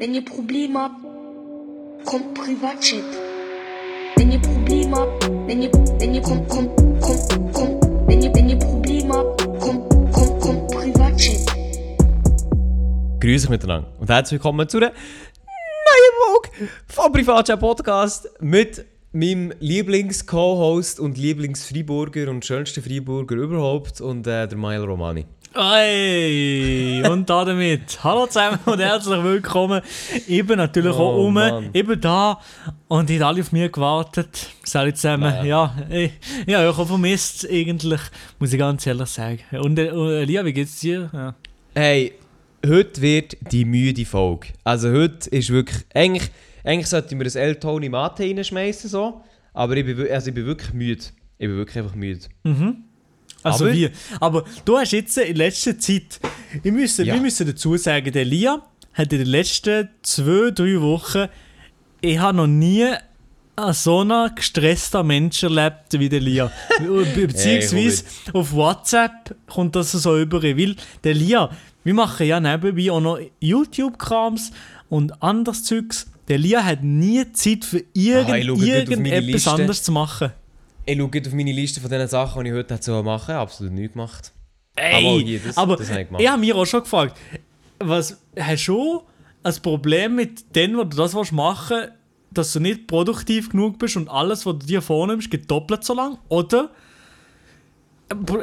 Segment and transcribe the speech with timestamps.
[0.00, 1.02] Wenn ihr Probleme habt,
[2.04, 3.02] kommt Privatchat.
[4.14, 8.48] Wenn ihr Probleme habt, wenn ihr, wenn ihr, kommt, kommt, kommt, kommt, wenn ihr, wenn
[8.48, 11.40] ihr Probleme habt, kommt, kommt, kommt Privatchat.
[13.18, 19.52] Grüß euch miteinander und herzlich willkommen zu einer neuen Folge vom Privatchat Podcast mit meinem
[19.58, 25.26] Lieblings-Co-Host und Lieblings-Freiburger und schönsten Freiburger überhaupt und äh, der Mael Romani.
[25.54, 27.02] Hey!
[27.08, 29.80] Und damit, hallo zusammen und herzlich willkommen.
[30.26, 31.70] Ich bin natürlich Oh, auch um, Mann.
[31.72, 32.38] ich bin da
[32.86, 34.50] und ihr alle auf mich gewartet.
[34.62, 35.22] Salut zusammen.
[35.34, 35.46] Nein.
[35.46, 36.12] Ja, ich,
[36.46, 38.00] ich habe euch auch vermisst, eigentlich,
[38.38, 39.40] muss ich ganz ehrlich sagen.
[39.60, 41.10] Und äh, äh, Lia, wie geht's dir?
[41.12, 41.34] Ja.
[41.74, 42.12] Hey,
[42.66, 44.48] heute wird die müde Folge.
[44.64, 46.30] Also heute ist wirklich, eigentlich,
[46.62, 49.22] eigentlich sollte ich mir ein El Tony Mate reinschmeißen so,
[49.54, 51.02] aber ich bin, wir- also ich bin wirklich müde.
[51.38, 52.20] Ich bin wirklich einfach müde.
[53.42, 53.90] Also Aber- wie?
[54.20, 56.20] Aber du hast jetzt in letzter Zeit,
[56.62, 57.14] ich müssen, Ja.
[57.14, 58.62] wir müssen dazu sagen, der Lia
[58.94, 61.26] hat in den letzten zwei, drei Wochen,
[62.00, 62.84] ich habe noch nie
[63.56, 66.50] einen so einen gestressten Mensch erlebt wie der Lia.
[66.78, 71.50] Be beziehungsweise auf WhatsApp kommt das so über, weil der Lia,
[71.84, 74.50] wir machen ja nebenbei auch noch YouTube-Krams
[74.88, 76.06] und anderes Zeugs.
[76.28, 80.30] Der Lia hat nie Zeit für irgend, Ah, meine irgendetwas anderes zu machen.
[80.90, 83.34] Ich schaue auf meine Liste von den Sachen, die ich heute hätte machen.
[83.34, 84.32] Absolut nichts gemacht.
[84.74, 86.22] Ey, Aber hier, das- aber das habe ich gemacht.
[86.22, 87.16] ich habe mir auch schon gefragt,
[87.78, 89.02] was hast du
[89.42, 91.88] ein Problem mit dem, was du das willst machen
[92.30, 95.94] dass du nicht produktiv genug bist und alles, was du dir vornimmst, geht doppelt so
[95.94, 96.18] lang?
[96.28, 96.70] Oder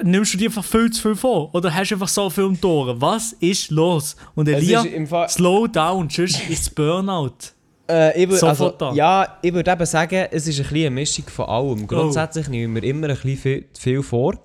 [0.03, 1.53] nimmst du dir einfach viel zu viel vor?
[1.53, 2.99] Oder hast du einfach so viel um Ohren?
[2.99, 4.15] Was ist los?
[4.33, 4.83] Und Elia,
[5.29, 7.53] slow down, sonst ist Burnout.
[7.87, 11.25] Äh, ich würd, also, ja, ich würde eben sagen, es ist ein bisschen eine Mischung
[11.27, 11.85] von allem.
[11.87, 14.39] Grundsätzlich nehme ich mir immer ein bisschen viel, viel vor.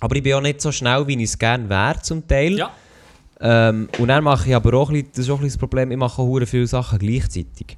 [0.00, 2.58] Aber ich bin auch nicht so schnell, wie ich es gerne wäre, zum Teil.
[2.58, 2.70] Ja.
[3.40, 5.58] Ähm, und dann mache ich aber auch ein bisschen, das ist auch ein bisschen das
[5.58, 7.76] Problem, ich mache auch viele Sachen gleichzeitig.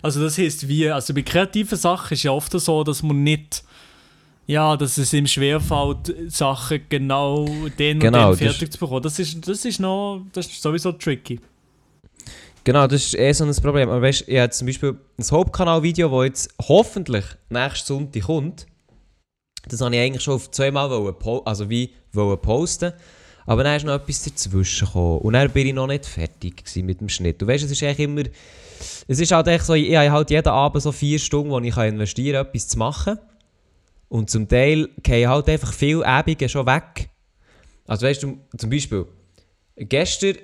[0.00, 3.22] Also das heisst wie, also bei kreativen Sachen ist es ja oft so, dass man
[3.22, 3.64] nicht,
[4.46, 7.46] ja, dass es ihm schwerfällt, Sachen genau
[7.78, 9.02] den Genau, und den fertig ist- zu bekommen.
[9.02, 11.38] Das ist, das ist noch, das ist sowieso tricky.
[12.64, 13.88] Genau, das ist eh so ein Problem.
[13.88, 18.66] Aber weißt, ich habe zum Beispiel ein Hauptkanal-Video, das jetzt hoffentlich nächsten Sonntag kommt.
[19.68, 22.92] Das habe ich eigentlich schon auf zweimal wollen also wie posten.
[23.46, 25.18] Aber dann ist noch etwas dazwischen gekommen.
[25.18, 27.42] Und dann bin ich noch nicht fertig mit dem Schnitt.
[27.42, 28.22] Du weißt, es ist eigentlich immer.
[29.08, 31.76] Es ist halt echt so, ich habe halt jeden Abend so vier Stunden, wo ich
[31.76, 33.18] investieren kann, etwas zu machen.
[34.08, 37.08] Und zum Teil gehen halt einfach viele Abende schon weg.
[37.86, 39.06] Also weißt du, zum Beispiel,
[39.76, 40.36] gestern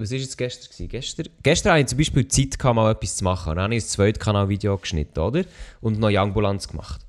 [0.00, 0.70] was war jetzt gestern?
[0.70, 0.88] Gewesen?
[0.88, 3.54] Gestern, gestern hatte ich zum Beispiel Zeit, gehabt, mal etwas zu machen.
[3.56, 5.44] Dann habe ich ein zweites Kanal-Video geschnitten, oder?
[5.80, 7.00] Und noch Youngbulanz gemacht.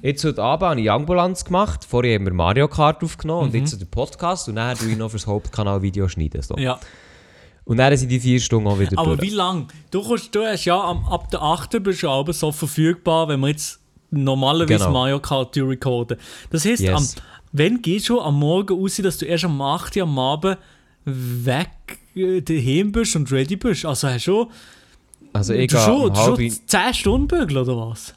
[0.00, 1.84] Jetzt heute Abend habe ich Youngbulanz gemacht.
[1.84, 4.48] Vorher haben wir Mario Kart aufgenommen und jetzt den Podcast.
[4.48, 6.40] Und dann tue ich noch fürs Hauptkanal-Video schneiden.
[6.42, 6.56] So.
[6.56, 6.78] Ja.
[7.64, 9.28] Und dann sind die vier Stunden auch wieder Aber durch.
[9.28, 9.66] wie lang?
[9.90, 11.82] Du, kannst, du hast ja am, ab der 8.
[11.82, 13.80] bist du aber so verfügbar, wenn wir jetzt
[14.12, 14.92] normalerweise Genau.
[14.92, 16.16] Mario Kart recorden.
[16.50, 17.16] Das heisst, Yes.
[17.16, 19.96] am, wenn geht schon am Morgen aus, dass du erst am 8.
[19.96, 20.58] Uhr am Abend
[21.04, 21.70] weg
[22.16, 23.84] äh, daheim bist und ready bist.
[23.84, 24.50] Also hast du
[25.32, 26.36] Also ich du schon, um du halb...
[26.40, 28.14] schon 10 Stunden bügeln oder was?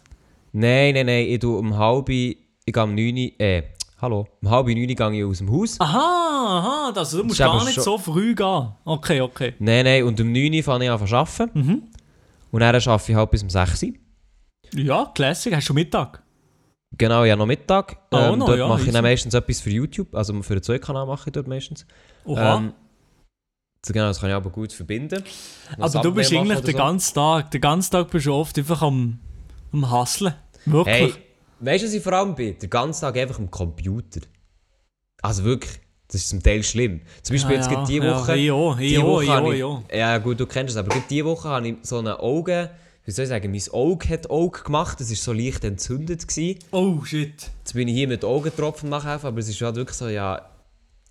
[0.52, 1.26] Nein, nein, nein.
[1.28, 2.10] Ich tue um halb...
[2.10, 3.32] Ich gehe um 9 Uhr...
[3.40, 3.64] Äh,
[4.02, 4.28] hallo.
[4.42, 5.80] Um halb 9 Uhr gehe ich aus dem Haus.
[5.80, 8.70] Aha, aha, also du musst gar nicht schon- so früh gehen.
[8.86, 9.54] Okay, okay.
[9.60, 10.04] Nein, nein.
[10.04, 11.50] Und um 9 Uhr fange ich an zu arbeiten.
[11.60, 11.84] Mhm.
[12.52, 13.90] Und dann arbeite ich halt bis um 6 Uhr.
[14.74, 16.22] Ja, Classic, hast du Mittag?
[16.98, 17.98] Genau, ja, noch Mittag.
[18.12, 20.14] Ah, ähm, noch, dort ja, mache ich dann meistens etwas für YouTube.
[20.16, 21.86] Also für den Zweitkanal mache ich dort meistens.
[22.26, 22.58] Oha.
[22.58, 22.74] Ähm,
[23.88, 25.24] genau, das kann ich aber gut verbinden.
[25.78, 28.82] Aber du bist eigentlich den oder ganzen Tag, den ganzen Tag bist du oft einfach
[28.82, 29.20] am,
[29.72, 30.32] am so.
[30.66, 30.96] Wirklich.
[30.96, 31.14] Hey,
[31.60, 32.58] weißt du, was ich vor allem bin?
[32.60, 34.22] Den ganzen Tag einfach am Computer.
[35.22, 37.02] Also wirklich, das ist zum Teil schlimm.
[37.22, 38.36] Zum Beispiel jetzt gerade diese Woche.
[38.36, 39.24] Ja, ich auch, die ich auch, Woche
[39.56, 39.96] ich auch, ich-.
[39.96, 42.72] Ja, gut, du kennst es, aber gerade diese Woche habe ich so eine Auge.
[43.06, 43.52] Wie soll ich sagen?
[43.52, 45.00] Mein Auge hat Auge gemacht.
[45.00, 46.28] Das war so leicht entzündet.
[46.28, 46.60] Gewesen.
[46.72, 47.50] Oh shit.
[47.60, 50.42] Jetzt bin ich hier mit Augentropfen nachhelfen, aber es ist halt wirklich so, ja.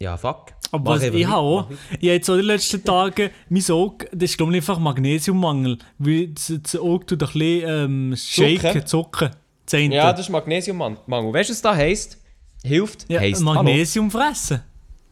[0.00, 0.52] Ja, fuck.
[0.70, 4.30] Aber was ich habe auch, ich habe jetzt auch die letzten Tage, mein Auge, das
[4.30, 5.78] ist glaube ich einfach Magnesiummangel.
[5.98, 9.30] Weil das, das Auge tut ein bisschen ähm, shaken, zucken.
[9.64, 9.94] Das eine.
[9.94, 11.32] Ja, das ist Magnesiummangel.
[11.32, 12.18] Weißt du, was das heisst?
[12.62, 13.06] Hilft?
[13.08, 14.58] Ja, heisst, Magnesium fressen.
[14.58, 14.64] Hallo.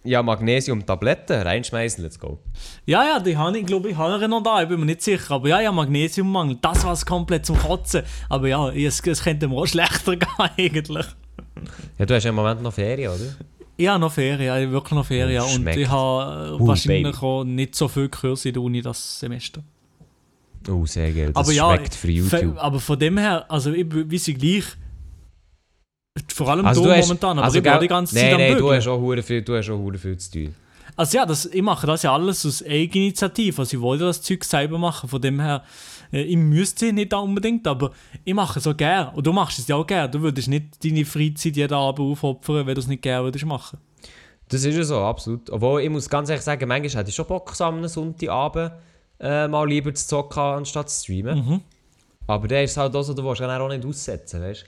[0.04, 2.38] Ja, Magnesium-Tabletten, reinschmeißen, let's go.
[2.84, 5.02] Ja, ja, die habe ich, glaube ich, habe ich noch da, ich bin mir nicht
[5.02, 5.34] sicher.
[5.34, 8.04] Aber ja, ja, Magnesiummangel, das war es komplett zum Kotzen.
[8.28, 11.06] Aber ja, es, es könnte mir auch schlechter gehen eigentlich.
[11.98, 13.34] Ja, du hast ja im Moment noch Ferien, oder?
[13.78, 15.42] Ich habe noch Ferien, ich wirklich noch Ferien.
[15.42, 17.26] Oh, und ich habe Uh, wahrscheinlich Baby.
[17.26, 19.62] auch nicht so viel Kurs in der Uni das Semester.
[20.68, 21.32] Oh, sehr geil.
[21.32, 22.56] Das aber ja, schmeckt für YouTube.
[22.58, 24.64] aber von dem her, also ich wie sie gleich,
[26.32, 28.40] vor allem Also du hast, momentan, aber also, ich bin die ganze nein, Zeit am
[28.40, 30.54] nein, du hast auch viel, du hast auch viel zu tun.
[30.96, 33.60] Also ja, das, ich mache das ja alles aus Eigeninitiative.
[33.60, 35.08] Also ich wollte das Zeug selber machen.
[35.10, 35.62] Von dem her,
[36.10, 37.92] ich müsste nicht unbedingt, aber
[38.24, 39.12] ich mache es auch gerne.
[39.12, 40.10] Und du machst es ja auch gerne.
[40.10, 43.78] Du würdest nicht deine Freizeit jeden Abend aufopfern, wenn du es nicht gerne würdest machen.
[44.48, 45.50] Das ist ja so, absolut.
[45.50, 48.72] Obwohl, ich muss ganz ehrlich sagen, manchmal hätte ich schon Bock, am Sonntagabend
[49.18, 51.38] äh, mal lieber zu zocken, anstatt zu streamen.
[51.38, 51.60] Mhm.
[52.26, 54.64] Aber der ist halt auch so, du willst auch nicht aussetzen, weißt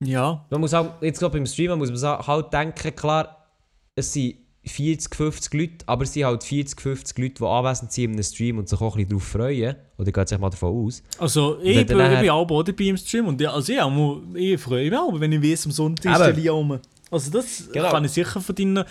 [0.00, 0.06] du?
[0.06, 0.44] Ja.
[0.50, 3.46] Man muss auch, jetzt gerade beim Streamen muss man halt denken, klar,
[3.94, 8.04] es sind 40, 50 Leute, aber es sind halt 40, 50 Leute, die anwesend sind
[8.04, 9.76] in einem Stream und sich auch ein bisschen darauf freuen.
[9.98, 11.02] Oder geht sich mal davon aus.
[11.18, 14.60] Also ich, bin, dann ich bin auch dabei im Stream und also ja, mu- ich
[14.60, 16.78] freue mich auch, wenn ich weiß, am Sonntag ist Aber- der Lia rum.
[17.10, 17.90] Also das Genau.
[17.90, 18.84] kann ich sicher von deinen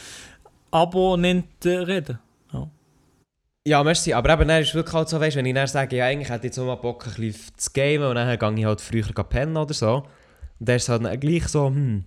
[0.72, 2.20] Abonnenten reden.
[2.52, 2.70] Ja.
[3.68, 4.14] Ja, merci.
[4.14, 6.30] Aber eben, dann ist es wirklich halt so, weißt, wenn ich dann sage, ja, eigentlich
[6.30, 8.82] hätte ich jetzt auch mal Bock, ein bisschen zu gamen und dann gehe ich halt
[8.82, 9.96] früher pennen oder so.
[9.98, 10.06] Und
[10.70, 12.04] dann ist es halt dann gleich so, hm.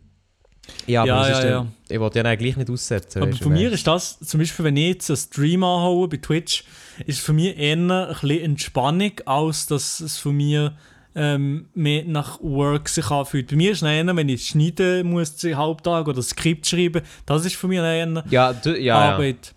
[0.86, 1.66] Ja, aber Ja, ja, dann, ja.
[1.88, 3.22] ich wollte ja gleich nicht aussetzen.
[3.22, 3.74] Aber mir weißt.
[3.74, 6.64] ist das, zum Beispiel wenn ich jetzt einen Stream anhaue bei Twitch,
[7.06, 10.76] ist für mich eher ein bisschen Entspannung, als dass es von mir
[11.14, 13.48] ähm, mehr nach Work sich anfühlt.
[13.48, 17.44] Bei mir ist es eher, wenn ich schneiden muss, den Halbtag oder Skript schreiben, das
[17.44, 19.12] ist für mich eher Ja, du, ja, ja.
[19.12, 19.54] Arbeit.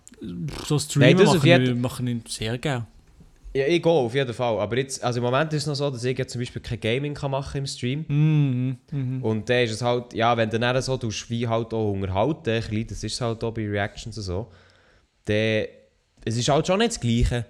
[0.65, 2.85] So Streamen Nein, das mache, ich, mache ich sehr gerne.
[3.53, 4.59] Ja, ich gehe auf jeden Fall.
[4.59, 6.79] Aber jetzt, also im Moment ist es noch so, dass ich jetzt zum Beispiel kein
[6.79, 8.05] Gaming kann machen im Stream.
[8.07, 8.77] Mhm.
[8.91, 9.23] Mhm.
[9.23, 12.49] Und dann ist es halt, ja, wenn du dann so tust, wie halt auch unterhalten,
[12.49, 14.47] ein bisschen, das ist halt auch bei Reactions und so,
[15.25, 15.65] dann,
[16.25, 17.45] es ist halt schon nicht das Gleiche.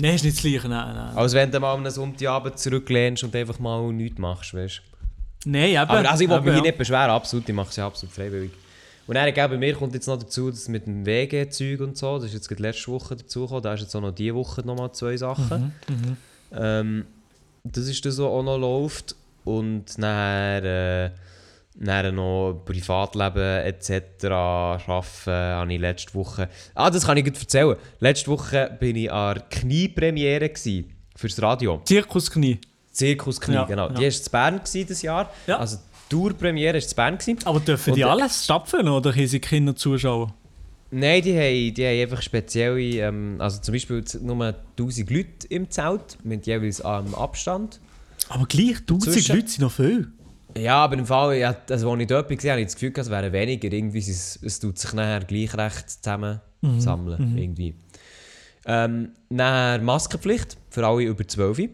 [0.00, 1.16] Nein, ist nicht das Gleiche, nein, nein.
[1.16, 5.50] Als wenn du mal am Sonntagabend zurücklehnst und einfach mal nichts machst, weißt du.
[5.50, 5.78] Nein, eben.
[5.78, 6.70] Aber also ich will eben, mich hier ja.
[6.70, 8.52] nicht beschweren, absolut, ich mache es ja absolut freiwillig.
[9.08, 12.26] Und dann, bei mir kommt jetzt noch dazu, dass mit dem WG-Zeug und so, das
[12.26, 15.16] ist jetzt gerade letzte Woche dazugekommen, da ist jetzt auch noch diese Woche nochmal zwei
[15.16, 15.72] Sachen.
[15.88, 15.94] Mhm.
[15.94, 16.16] Mhm.
[16.52, 17.06] Ähm,
[17.64, 19.16] das ist das, was auch noch läuft.
[19.44, 21.10] Und nachher, äh,
[21.76, 24.26] nachher noch Privatleben etc.
[24.26, 26.50] arbeiten, habe ich letzte Woche...
[26.74, 27.76] Ah, das kann ich gleich erzählen.
[28.00, 30.50] Letzte Woche bin ich an der Kniepremiere
[31.16, 31.80] fürs Radio.
[31.86, 32.60] Zirkusknie.
[32.92, 33.88] Zirkus Knie, Ja, genau.
[33.88, 33.94] ja.
[33.94, 35.32] Die war zu Bern dieses Jahr.
[35.46, 35.58] Ja.
[35.58, 35.78] Also
[36.08, 37.18] Tourpremiere war zu Bern.
[37.18, 37.38] Gewesen.
[37.44, 40.32] Aber dürfen Und die der- alles stattfinden oder haben sie Kinder zuschauen?
[40.90, 42.80] Nein, die haben, die haben einfach spezielle...
[42.80, 47.78] Ähm, also zum Beispiel nur 1000 Leute im Zelt, mit jeweils einem Abstand.
[48.30, 50.08] Aber gleich, 1000 Zwischen- Leute sind noch viel.
[50.56, 53.10] Ja, aber im Fall, ja, also, als ich dort war, habe ich das Gefühl, es
[53.10, 53.70] wären weniger.
[53.70, 57.36] Irgendwie, es, es tut sich nachher gleich recht zusammen Mhm, sammeln.
[57.38, 57.74] Irgendwie.
[58.66, 61.68] Ähm, nachher Maskenpflicht für alle über 12.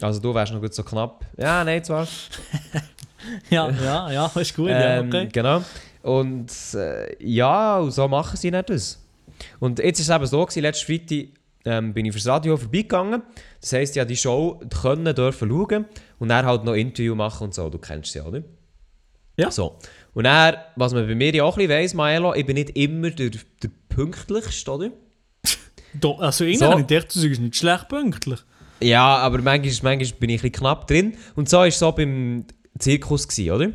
[0.00, 1.24] Also du wärst noch gut so knapp.
[1.38, 2.06] Ja, nein, zwar.
[3.50, 5.28] Ja, ja, ja, ist gut, ja, Ähm, okay.
[5.32, 5.62] Genau.
[6.02, 8.98] Und äh, ja, und so machen sie nicht das.
[9.60, 11.28] Und jetzt war es eben so, gewesen, letzten Freitag
[11.64, 13.22] ähm, bin ich fürs Radio vorbeigegangen.
[13.60, 15.84] Das heisst, ja, die Show können dürfen schauen
[16.18, 17.68] und dann halt noch Interview machen und so.
[17.70, 18.42] Du kennst sie, oder?
[19.36, 19.50] Ja.
[19.50, 19.78] So.
[20.14, 22.76] Und dann, was man bei mir ja auch ein bisschen weiss, Maelo, ich bin nicht
[22.76, 24.90] immer der, der pünktlichste, oder?
[25.94, 26.70] Do, also irgendwie So.
[26.70, 28.40] habe ich gedacht, du sagst nicht schlecht pünktlich.
[28.80, 31.16] Ja, aber manchmal, manchmal bin ich ein bisschen knapp drin.
[31.36, 32.44] Und so war es so beim
[32.82, 33.72] Zirkus, gewesen, oder?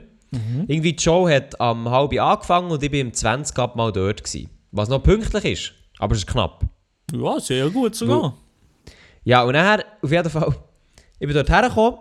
[0.68, 4.24] Irgendwie die Show hat am halb angefangen und ich bin um 20 ab mal dort.
[4.24, 4.50] Gewesen.
[4.72, 6.66] Was noch pünktlich ist, aber es ist knapp.
[7.14, 8.38] Ja, sehr gut sogar.
[9.24, 10.56] Ja, und nachher, auf jeden Fall,
[11.20, 12.00] ich bin dort hergekommen,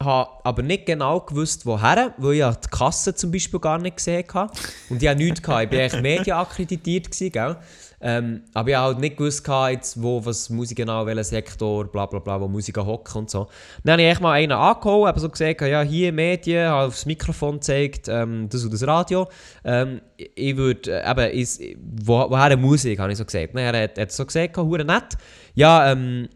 [0.00, 4.24] habe aber nicht genau gewusst, woher, weil ich die Kasse zum Beispiel gar nicht gesehen
[4.34, 4.52] habe.
[4.90, 5.42] Und ich hatte nichts.
[5.42, 5.72] Gehabt.
[5.72, 7.56] Ich war eigentlich Media akkreditiert, gewesen, gell?
[7.98, 12.04] Ähm, aber ich habe halt nicht gewusst, jetzt, wo, was Musik genau, welcher Sektor, bla
[12.04, 13.46] bla bla, wo Musik hocken und so.
[13.84, 17.06] Dann habe ich echt mal einen angeholt, habe so gesagt, ja, hier Medien, habe aufs
[17.06, 19.26] Mikrofon gezeigt, ähm, das und das Radio.
[19.64, 20.02] Ähm,
[20.34, 21.62] ich- würde, äh, eben, ist,
[22.04, 23.54] wo, woher Musik, habe ich so gesagt.
[23.54, 25.16] Dann hat er hat so gesagt, hure nett.
[25.54, 26.28] Ja, ähm,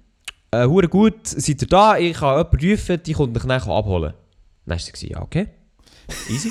[0.53, 1.97] äh, gut, seid ihr da?
[1.97, 4.15] Ich kann jemanden rufen, die kommt mich abholen.
[4.67, 5.49] Dann war sie, ja, okay.
[6.29, 6.51] Easy.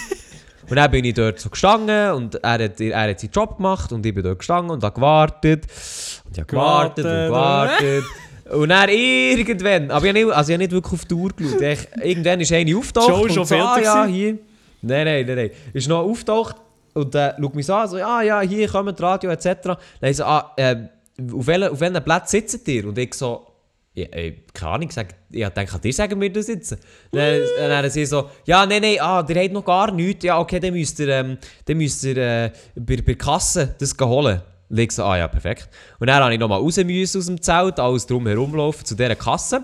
[0.69, 3.91] und dann bin ich dort so gestanden und er hat, er hat seinen Job gemacht
[3.91, 5.65] und ich bin dort gestanden und habe gewartet.
[6.25, 8.03] Und ich habe gewartet und gewartet.
[8.51, 11.29] Und dann irgendwann, aber ich habe nicht, also ich habe nicht wirklich auf die Uhr
[11.29, 11.61] geschaut.
[11.61, 14.39] Ich, irgendwann ist eine aufgetaucht ist und schon so, ah, ja, hier.
[14.81, 15.51] Nein, nein, nein, nein.
[15.73, 16.55] Ist noch aufgetaucht
[16.93, 19.45] und äh, schaut mich so an, so, ja, ja, hier kommt Radio etc.
[19.63, 20.75] Dann ich so, ah, äh,
[21.31, 22.87] auf, welchen, auf welchem Platz sitzt ihr?
[22.87, 23.45] Und ich so,
[23.99, 24.95] ja, ey, keine Ahnung, ich
[25.49, 26.77] denke, dir sagen wir da sitzen.
[27.11, 30.23] Dann, dann haben sie so, ja, nein, nein, ah, der hat noch gar nichts.
[30.23, 34.41] Ja, okay, dann müsst ihr, ähm, dann müsst ihr äh, bei, der Kasse das holen.
[34.71, 35.69] Ich so, ah ja, perfekt.
[35.99, 39.15] Und dann habe ich nochmal raus müssen aus dem Zelt, alles drumherum laufen zu dieser
[39.15, 39.63] Kasse.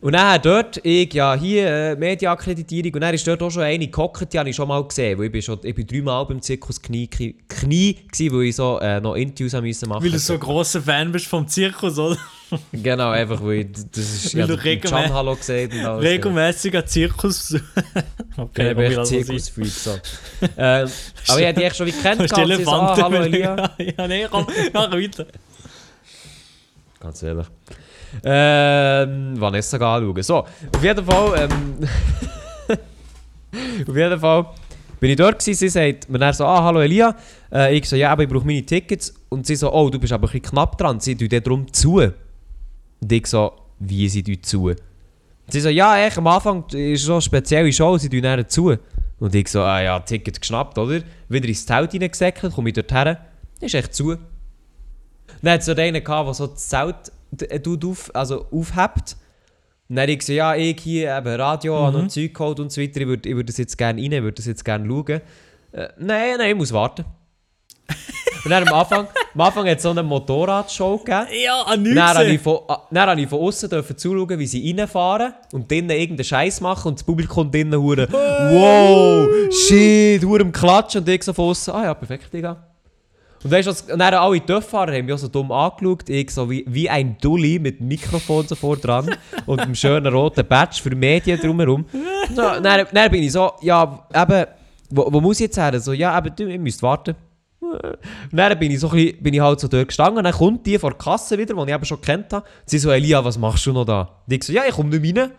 [0.00, 3.88] Und dann dort, ich, ja, hier, äh, Mediaakkreditierung, und dann ist dort auch schon eine
[3.88, 6.40] gehockt, die habe ich schon mal gesehen, weil ich bin schon, ich bin dreimal beim
[6.40, 10.04] Zirkus Knie, Knie, gewesen, weil ich so äh, noch Interviews haben müssen machen.
[10.04, 12.16] Weil du so ein grosser Fan bist vom Zirkus, oder?
[12.72, 15.84] Genau, einfach, weil ich, das ist, Weil ja, du den regelmä- Can Hallo gesehen und
[15.84, 16.04] alles.
[16.04, 17.54] Regelmäßiger Zirkus.
[18.38, 19.90] Okay, ich bin Zirkusfreak, so.
[20.56, 20.88] ähm,
[21.26, 23.74] aber ich hätte die echt schon wie kennt, sie so, ah, hallo Elia.
[23.78, 25.26] ja, nee, komm, mach weiter.
[27.00, 27.46] Ganz ehrlich.
[28.24, 30.22] Ähm, Vanessa anschauen.
[30.22, 31.88] So, auf jeden Fall, ähm,
[33.88, 34.46] auf jeden Fall
[35.00, 37.14] bin ich dort gewesen, sie sagt mir so, ah, hallo Elia.
[37.52, 39.14] Äh, ich so, ja, aber ich brauche meine Tickets.
[39.28, 41.72] Und sie so, oh, du bist aber ein bisschen knapp dran, sie tun dir darum
[41.72, 42.00] zu.
[42.00, 44.72] Und ich so, wie sie tun zu?
[45.48, 48.74] Sie so, ja, echt, am Anfang ist so eine spezielle Show, sie tun dann zu.
[49.20, 51.00] Und ich so, ah ja, Ticket geschnappt, oder?
[51.28, 53.18] Wieder ins Zelt reingesäckelt, komme ich dort her,
[53.60, 54.16] ist echt zu.
[55.42, 59.16] Dann hat es so einen gehabt, der so das Zelt d- tut auf, also aufhebt.
[59.88, 61.92] Und dann ich gesagt, ja, ich hier eben Radio, mhm.
[62.02, 64.22] noch Zeug geholt und so weiter, ich würde ich würd das jetzt gerne rein, ich
[64.22, 65.20] würde das jetzt gerne schauen.
[65.72, 67.04] Äh, nein, nein, ich muss warten.
[68.44, 71.26] und dann am Anfang, am Anfang hat es so eine Motorradshow gegeben.
[71.42, 72.44] Ja, an Dann habe ich nichts.
[72.44, 76.24] von, ah, dann habe ich von außen dürfen zuschauen, wie sie reinfahren und drinnen irgendeinen
[76.24, 81.32] Scheiß machen und das Publikum drinnen hure wow, shit, hure am Klatschen und ich so
[81.32, 82.62] von außen, ah ja, perfekt, Digga.
[83.44, 86.50] Und weißt du, und dann alle Töpffahrer haben mich auch so dumm angeschaut, ich so
[86.50, 89.16] wie, wie ein Dulli mit dem Mikrofon so vor dran
[89.46, 91.84] und einem schönen roten Badge für Medien drumherum.
[92.34, 94.46] So, dann, dann bin ich so, ja, eben,
[94.90, 95.78] wo, wo muss ich jetzt her?
[95.80, 97.14] So, ja, eben, du, ihr müsst warten.
[97.60, 97.98] Und
[98.32, 100.78] dann bin ich, so bisschen, bin ich halt so dort gestanden und dann kommt die
[100.78, 102.46] vor der Kasse wieder, die ich eben schon kennt habe.
[102.64, 104.22] Sie so, Elia, was machst du noch da?
[104.26, 105.32] Und ich so, ja, ich komme nicht rein.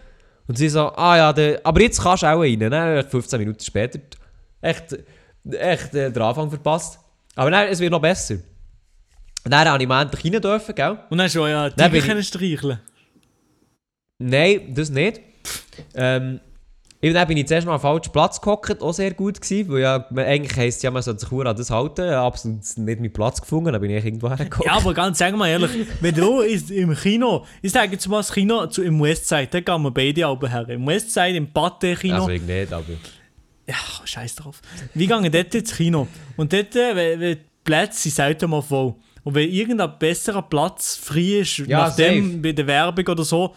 [0.47, 2.59] Und sie so, ah ja, der, aber jetzt kannst du auch rein.
[2.59, 3.99] Dann 15 Minuten später,
[4.61, 4.97] echt,
[5.51, 6.99] echt äh, den Anfang verpasst.
[7.35, 8.35] Aber dann, es wird noch besser.
[9.45, 10.97] Und dann habe ich mal endlich rein dürfen, gell?
[11.09, 12.79] Und dann du ja bin ich- können streicheln.
[14.17, 15.21] Nein, das nicht.
[15.95, 16.41] Ähm,
[16.99, 19.79] ich- dann bin ich zuerst mal am falschen Platz gehockt, auch sehr gut gewesen, weil
[19.79, 22.01] ja, man- eigentlich heisst ja, man sollte sich an das halten.
[22.01, 24.65] Ich habe absolut nicht meinen Platz gefunden, dann bin ich irgendwo hergekommen.
[24.67, 25.71] Ja, aber ganz sagen wir ehrlich,
[26.01, 29.61] wenn du ist im Kino, ich sage jetzt mal das Kino zu, im Westside, da
[29.61, 30.67] gehen wir beide Alben her.
[30.67, 32.15] Im Westside, im Pate-Kino.
[32.15, 32.83] Also ich nicht, aber...
[33.69, 34.61] Ja, scheiß drauf.
[34.95, 36.07] Wir gehen dort ins Kino.
[36.37, 38.95] Und dort, äh, wenn, wenn die Plätze sind selten mal voll.
[39.23, 42.37] Und wenn irgendein besserer Platz frei ist, Ja, nachdem safe.
[42.39, 43.53] bei der Werbung oder so,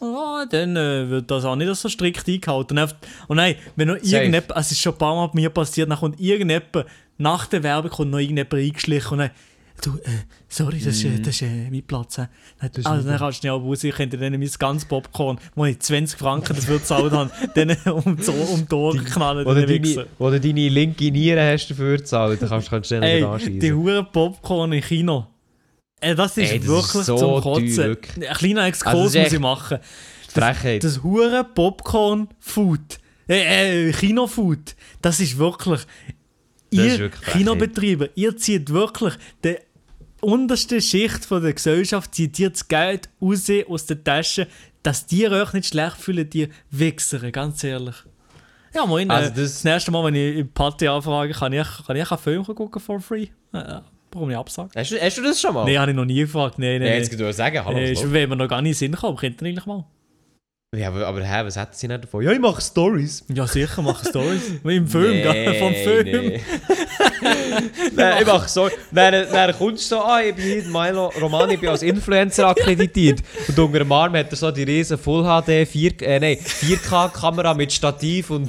[0.00, 2.78] ah, dann äh, wird das auch nicht so strikt eingehalten.
[2.78, 2.94] Und,
[3.26, 5.98] und nein, wenn noch irgendjemand, es ist schon ein paar Mal bei mir passiert, dann
[5.98, 6.86] kommt irgendjemand,
[7.18, 9.30] nach der Werbung kommt noch irgendjemand eingeschlichen und dann,
[9.86, 10.10] du, äh,
[10.48, 12.18] sorry, das ist, äh, das ist äh, mein Platz.
[12.18, 12.26] Äh.
[12.60, 15.78] Dann, also, dann kannst du schnell raus, ich könnte dann mein ganzes Popcorn, wo ich
[15.80, 19.46] 20 Franken dafür gezahlt habe, dann um, die- um die Ohren knallen.
[19.46, 23.00] Oder den deine, oder deine linke Niere hast du dafür gezahlt, dann kannst du schnell
[23.02, 23.76] wieder die anschießen.
[23.76, 25.26] Huren Popcorn im Kino.
[26.00, 27.76] Ey, das ist Ey, das ist wirklich so zum Kotzen.
[27.76, 28.28] wirklich.
[28.28, 29.78] Ein kleiner Also, Exkurs das ist muss ich machen.
[30.28, 30.84] Frechheit.
[30.84, 32.98] Das Huren Popcorn Food.
[33.28, 34.74] Äh, äh, Kinofood.
[35.02, 35.80] Das ist wirklich.
[36.72, 37.22] Das ihr ist.
[37.32, 39.56] Kinobetreiber, ihr zieht wirklich die
[40.20, 44.46] unterste Schicht von der Gesellschaft, zieht ihr das Geld raus aus der Tasche,
[44.82, 47.96] dass die euch nicht schlecht fühlen, die Wichser, ganz ehrlich.
[48.74, 49.10] Ja, moin.
[49.10, 52.10] Also äh, das- das, nächste Mal, wenn ich im Party anfrage, kann ich, kann ich
[52.10, 53.26] einen Film gucken for free?
[53.52, 53.80] Äh,
[54.12, 54.70] warum ich absagen?
[54.76, 55.64] Hast du, hast du das schon mal?
[55.64, 56.58] Nein, habe ich noch nie gefragt.
[56.58, 56.98] Nein, Ja, nein.
[56.98, 57.18] jetzt nee.
[57.18, 57.76] kann du sagen, hallo.
[57.78, 59.84] Äh, ist, wenn wir noch gar nicht in den Sinn kommen, könnten wir eigentlich mal.
[60.76, 62.22] Ja, aber, aber hä, was hätten sie nicht davon?
[62.22, 63.24] Ja, ich mache Stories.
[63.26, 64.42] Ja, sicher, machen Stories.
[64.62, 65.54] Wie im Film, gell?
[65.56, 66.04] Vom Film.
[66.06, 66.40] Nee.
[67.96, 68.70] Nein, ich mache so.
[68.92, 72.46] Dann, dann kommst du so, ah, ich bin hier Milo Romani, ich bin als Influencer
[72.46, 73.18] akkreditiert.
[73.48, 77.52] Und unter dem Arm hat er so die riesen Full HD 4, äh, nein, 4K-Kamera
[77.54, 78.48] mit Stativ und,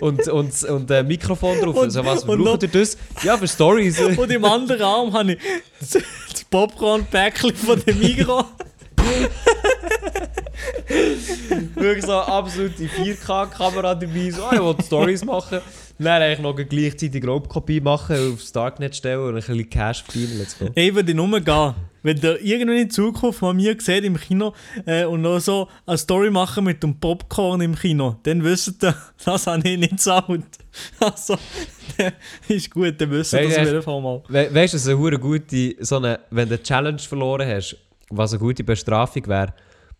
[0.00, 1.74] und, und, und äh, Mikrofon drauf.
[1.78, 2.96] Und- also was und braucht ihr das?
[3.24, 3.98] Ja, für Stories.
[4.16, 5.38] Und im anderen Arm habe ich
[5.80, 5.90] das
[6.30, 8.44] das Popcorn-Päckchen von dem Migros.
[11.74, 15.60] Wirklich so absolute 4K-Kamera dabei, so, ah, ich will Stories machen.
[15.98, 20.38] Dann eigentlich noch gleichzeitig Raubkopie machen, aufs Darknet stellen und ein bisschen Cash verdienen.
[20.38, 20.68] Let's go.
[20.74, 21.74] Ich würde nur gehen.
[22.02, 24.52] Wenn ihr irgendwann in Zukunft von mir seht im Kino
[24.84, 28.94] äh, und noch so eine Story machen mit dem Popcorn im Kino, dann wisst ihr,
[29.24, 30.44] das habe ich nicht gezahlt.
[31.00, 31.36] Also,
[32.48, 34.22] ist gut, dann wisst ihr das auf jeden Fall mal.
[34.28, 37.76] We weißt du, was eine gute, so eine, wenn du eine Challenge verloren hast,
[38.10, 39.54] was eine gute Bestrafung wäre,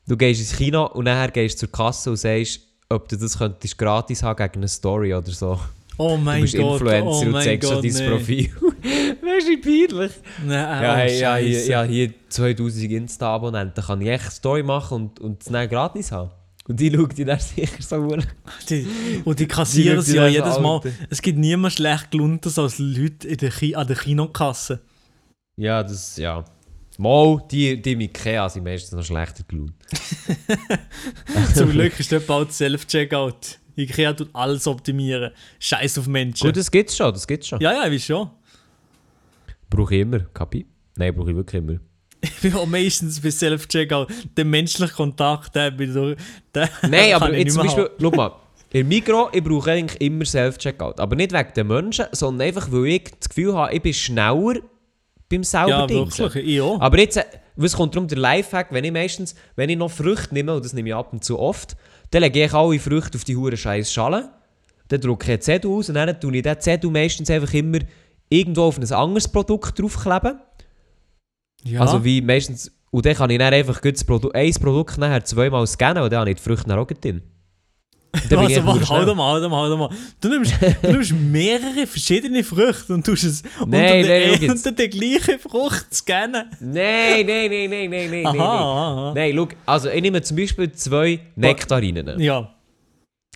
[0.07, 3.39] du gehst ins Kino und nachher gehst du zur Kasse und sagst, ob du das
[3.39, 5.59] könntest gratis haben gegen eine Story oder so.
[5.99, 8.11] Oh Du mein bist Gott, Influencer oh und zeigst Gott, so dein nee.
[8.11, 8.51] Profil.
[9.23, 10.13] weißt du, peinlich?
[10.45, 14.63] Nein, Ja, oh, hey, ja, hier, ja, hier 2000 Insta-Abonnenten kann ich echt eine Story
[14.63, 16.31] machen und, und es dann gratis haben.
[16.69, 18.17] Und die schaut die dann sicher so
[18.69, 18.87] Die,
[19.25, 20.77] und die kassieren sie ja jedes Mal.
[20.77, 20.91] Alter.
[21.09, 24.81] Es gibt niemand schlecht gelohntes als Leute in der Ki an der Kinokasse.
[25.57, 26.45] Ja, das, ja.
[26.99, 29.73] Mal, die, die mit Ikea sind meistens noch schlechter gelaunt.
[31.55, 33.59] Zum Glück ist dort bald Self-Checkout.
[33.77, 35.33] Ikea tut alles optimieren.
[35.59, 36.47] Scheiß auf Menschen.
[36.47, 37.61] Gut, das gibt's schon, das gibt's schon.
[37.61, 38.31] Ja, ja, wie schon.
[39.69, 40.67] Brauche ich immer, Kapi?
[40.97, 41.79] Nein, brauche ich wirklich immer.
[42.23, 44.09] Ich bin auch meistens bei Self-Checkout.
[44.37, 46.17] Der menschliche Kontakt, der bin ich
[46.89, 48.33] Nein, aber ich jetzt zum Beispiel, schau mal,
[48.73, 50.99] im Mikro, ich brauche eigentlich immer Self-Checkout.
[50.99, 54.57] Aber nicht wegen den Menschen, sondern einfach, weil ich das Gefühl habe, ich bin schneller
[55.29, 56.81] beim selber Ja, wirklich, ich auch.
[56.81, 57.25] Aber jetzt, äh,
[57.57, 60.73] was kommt darum, der Lifehack, wenn ich meistens, wenn ich noch Früchte nehme, und das
[60.73, 61.77] nehme ich ab und zu oft,
[62.11, 64.31] dann lege ich alle Früchte auf die hure scheiß Schale,
[64.89, 67.79] dann drücke ich einen Zettel aus und dann tue ich diesen Zettel meistens einfach immer
[68.29, 70.39] irgendwo auf ein anderes Produkt draufkleben.
[71.65, 71.81] Ja.
[71.81, 75.67] Also wie meistens, und dann kann ich dann einfach das Produ ein Produkt nachher zweimal
[75.67, 77.23] scannen und dann habe ich die Früchte dann auch drin.
[78.31, 79.91] Dann also, warte, halt mal, halt mal, halt mal.
[80.21, 84.73] Du nimmst, du nimmst mehrere verschiedene Früchte und tust es Nein, unter, nein, der, unter
[84.73, 86.45] der gleichen Frucht scannen.
[86.61, 88.41] Nein, nein, nein, nein, nein, nein, Aha, nein.
[88.41, 89.13] aha.
[89.15, 92.19] Nein, schau, also ich nehme zum Beispiel zwei Nektarinen.
[92.21, 92.49] Ja, Und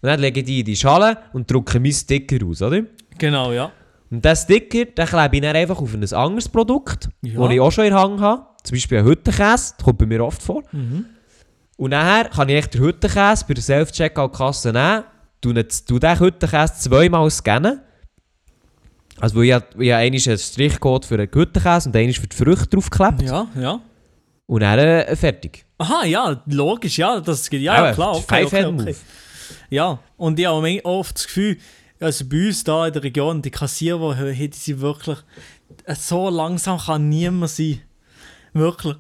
[0.03, 2.83] dann lege ich die in die Schale und drücke meinen Sticker aus, oder?
[3.19, 3.71] genau, ja.
[4.11, 7.39] Und diesen Sticker, den klebe ich dann einfach auf ein anderes Produkt, Ja.
[7.41, 8.47] das ich auch schon in Hand habe.
[8.65, 10.63] Zum Beispiel ein Hüttenkäse, das kommt bei mir oft vor.
[10.73, 11.05] Mhm.
[11.81, 15.05] Und nachher kann ich echt den Hüttenkäse bei der Self-Checkout-Kasse nehmen,
[15.43, 17.81] ne- tu den Hüttenkäse zweimal scannen.
[19.19, 22.67] Also weil ich, ich habe einen Strichcode für den Hüttenkäse und einmal für die Früchte
[22.67, 23.23] draufgeklebt.
[23.23, 23.81] Ja, ja.
[24.45, 25.65] Und dann äh, fertig.
[25.79, 28.97] Aha, ja, logisch, ja, das geht, ja, ja klar, okay, okay, okay.
[29.71, 31.57] Ja, und ich habe oft das Gefühl,
[31.99, 35.17] also bei uns da in der Region, die Kassierer, die die sind wirklich,
[35.85, 37.81] äh, so langsam kann niemand sein.
[38.53, 38.97] Wirklich.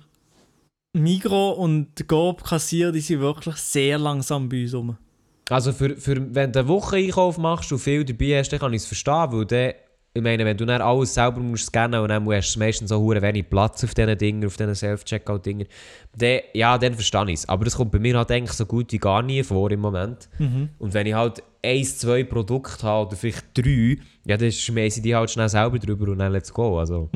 [0.93, 4.97] Migro und Coop Kassier, die sind wirklich sehr langsam bei uns rum.
[5.49, 8.83] Also für, für, wenn du einen Wocheneinkauf machst und viel dabei hast, dann kann ich
[8.83, 9.73] es verstehen, weil dann,
[10.15, 12.99] ich meine, wenn du dann alles selber musst scannen und dann hast du meistens so
[13.01, 15.69] hure wenig Platz auf diesen Dingen, auf diesen Self-Checkout-Dingen,
[16.17, 17.49] dann, ja, dann verstehe ich es.
[17.49, 20.29] Aber das kommt bei mir halt eigentlich so gut wie gar nie vor im Moment.
[20.79, 25.03] Und wenn ich halt eins, zwei Produkte habe oder vielleicht drei, ja, dann schmeiße ich
[25.03, 26.79] die halt schnell selber drüber und dann let's go.
[26.79, 27.09] Also,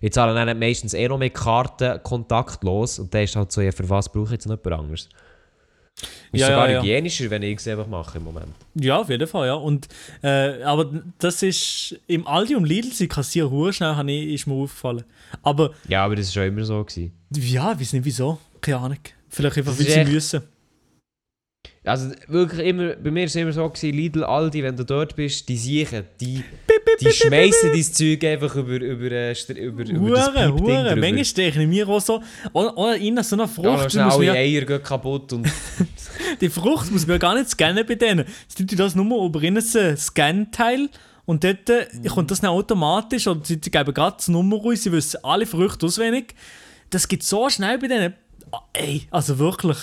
[0.00, 3.72] Ich zahle dann meistens eh noch mit Karten kontaktlos und dann ist halt so, ja,
[3.72, 5.08] für was brauche ich jetzt noch jemand anderes?
[6.30, 6.82] Ist Ja, sogar ja, ja.
[6.82, 8.54] hygienischer, wenn ich es einfach mache im Moment.
[8.74, 9.54] Ja, auf jeden Fall, ja.
[9.54, 9.88] Und,
[10.22, 15.04] äh, aber das ist, im Aldi und Lidl sind Kassier schnell, ich, ist mir aufgefallen.
[15.42, 16.84] Aber, Ja, aber das war schon immer so.
[16.84, 17.12] Gewesen.
[17.34, 18.98] ja, ich weiß nicht wieso, keine Ahnung.
[19.28, 20.42] Vielleicht einfach, weil sie müssen.
[21.88, 25.16] Also wirklich immer, bei mir war es immer so, gewesen, Lidl, Aldi, wenn du dort
[25.16, 26.44] bist, die siechen, die,
[27.00, 30.84] die schmeißen dein Zeug einfach über, über, äh, über, über das Hure, Piepding hure.
[30.84, 30.96] drüber.
[30.96, 32.22] Manchmal steche ich mir auch so,
[32.52, 35.48] oder, oder in so einer Ja, Frucht, musst alle mir, Eier gehen kaputt und...
[36.40, 38.24] die Frucht muss man ja gar nicht scannen bei denen.
[38.48, 40.88] Sie tun das nur über innen ein Scan-Teil
[41.24, 42.06] und dort äh, Mhm.
[42.08, 45.86] kommt das dann automatisch sie, sie geben gerade die Nummer raus, sie wissen alle Früchte
[45.86, 46.34] auswendig.
[46.90, 48.14] Das geht so schnell bei denen.
[48.50, 49.76] Ah, Ey, also wirklich.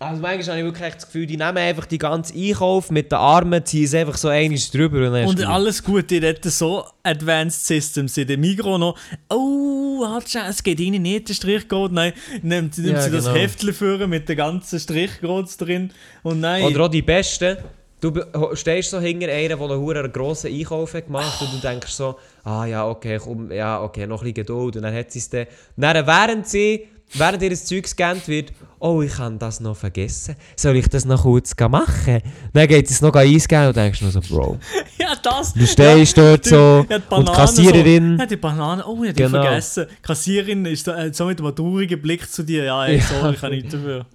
[0.00, 3.18] Also manchmal habe ich wirklich das Gefühl, die nehmen einfach die ganze Einkauf mit den
[3.18, 7.66] Armen, ziehen es einfach so einmal drüber und Und alles gut, die dort so Advanced
[7.66, 8.96] Systems in dem Migros noch.
[9.28, 11.90] Oh, halt schon, es geht ihnen nicht, der Strichcode.
[11.90, 13.36] Nein, nimmt, nimmt Ja, sie das genau.
[13.36, 15.90] Heftchen führen mit den ganzen Strichcodes drin.
[16.22, 16.62] Und nein.
[16.62, 17.56] Oder auch die Besten.
[18.00, 18.12] Du
[18.54, 22.64] stehst so hinter einer, der einen grossen Einkauf hat gemacht und du denkst so, ah
[22.64, 24.76] ja, okay, komm, ja, okay, noch ein bisschen Geduld.
[24.76, 25.46] Und dann hat sie es dann...
[25.76, 30.36] Dann, während sie, während ihr das Zeug gescannt wird, oh, ich habe das noch vergessen.
[30.56, 32.20] Soll ich das noch kurz machen?
[32.52, 34.58] Dann geht es noch einscannen und denkst nur so, Bro.
[34.98, 35.54] ja, das.
[35.54, 38.16] Du stehst ja, dort so ja, die und Banane Kassiererin...
[38.16, 38.22] So.
[38.22, 39.42] Ja, die Banane, oh, ich hab die Genau.
[39.42, 39.86] vergessen.
[39.90, 42.64] Die Kassiererin ist so, äh, so mit einem traurigen Blick zu dir.
[42.64, 44.06] Ja, ey, sorry, ich kann nichts dafür.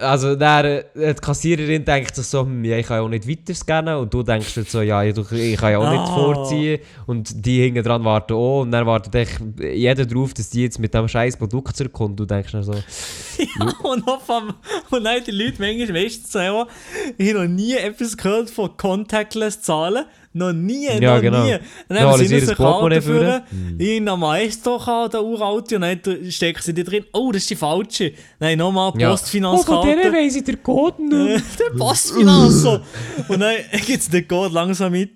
[0.00, 3.28] Also dann, äh, die Kassiererin denkt sich so, hm, ja, ich kann ja auch nicht
[3.28, 6.14] weiter scannen und du denkst dir so, ja, ich ich kann ja auch nicht Ah.
[6.14, 10.62] vorziehen und die hinten dran warten auch und dann wartet echt jeder drauf, dass die
[10.62, 12.72] jetzt mit dem scheiß Produkt zurückkommt du denkst dir so,
[13.38, 14.54] Ja, und, auf am,
[14.90, 16.66] und dann die Leute manchmal meistens selber,
[17.16, 20.06] ich habe noch nie etwas gehört von Contactless Zahlen.
[20.34, 21.44] Noch nie, Ja, noch genau.
[21.44, 21.58] nie.
[21.88, 23.80] Dann Ja, haben sie eine Karte führen, führen.
[23.80, 27.04] in einer Maestro der uralte, und dann stecken sie die drin.
[27.12, 28.14] Oh, das ist die falsche.
[28.40, 29.10] Nein, nochmal ja.
[29.10, 29.88] Postfinanzkarte.
[29.88, 31.44] Oh, von der weiss ich den Code nicht.
[31.60, 32.82] der Postfinanzer.
[33.28, 35.10] und dann geht es den Code langsam mit.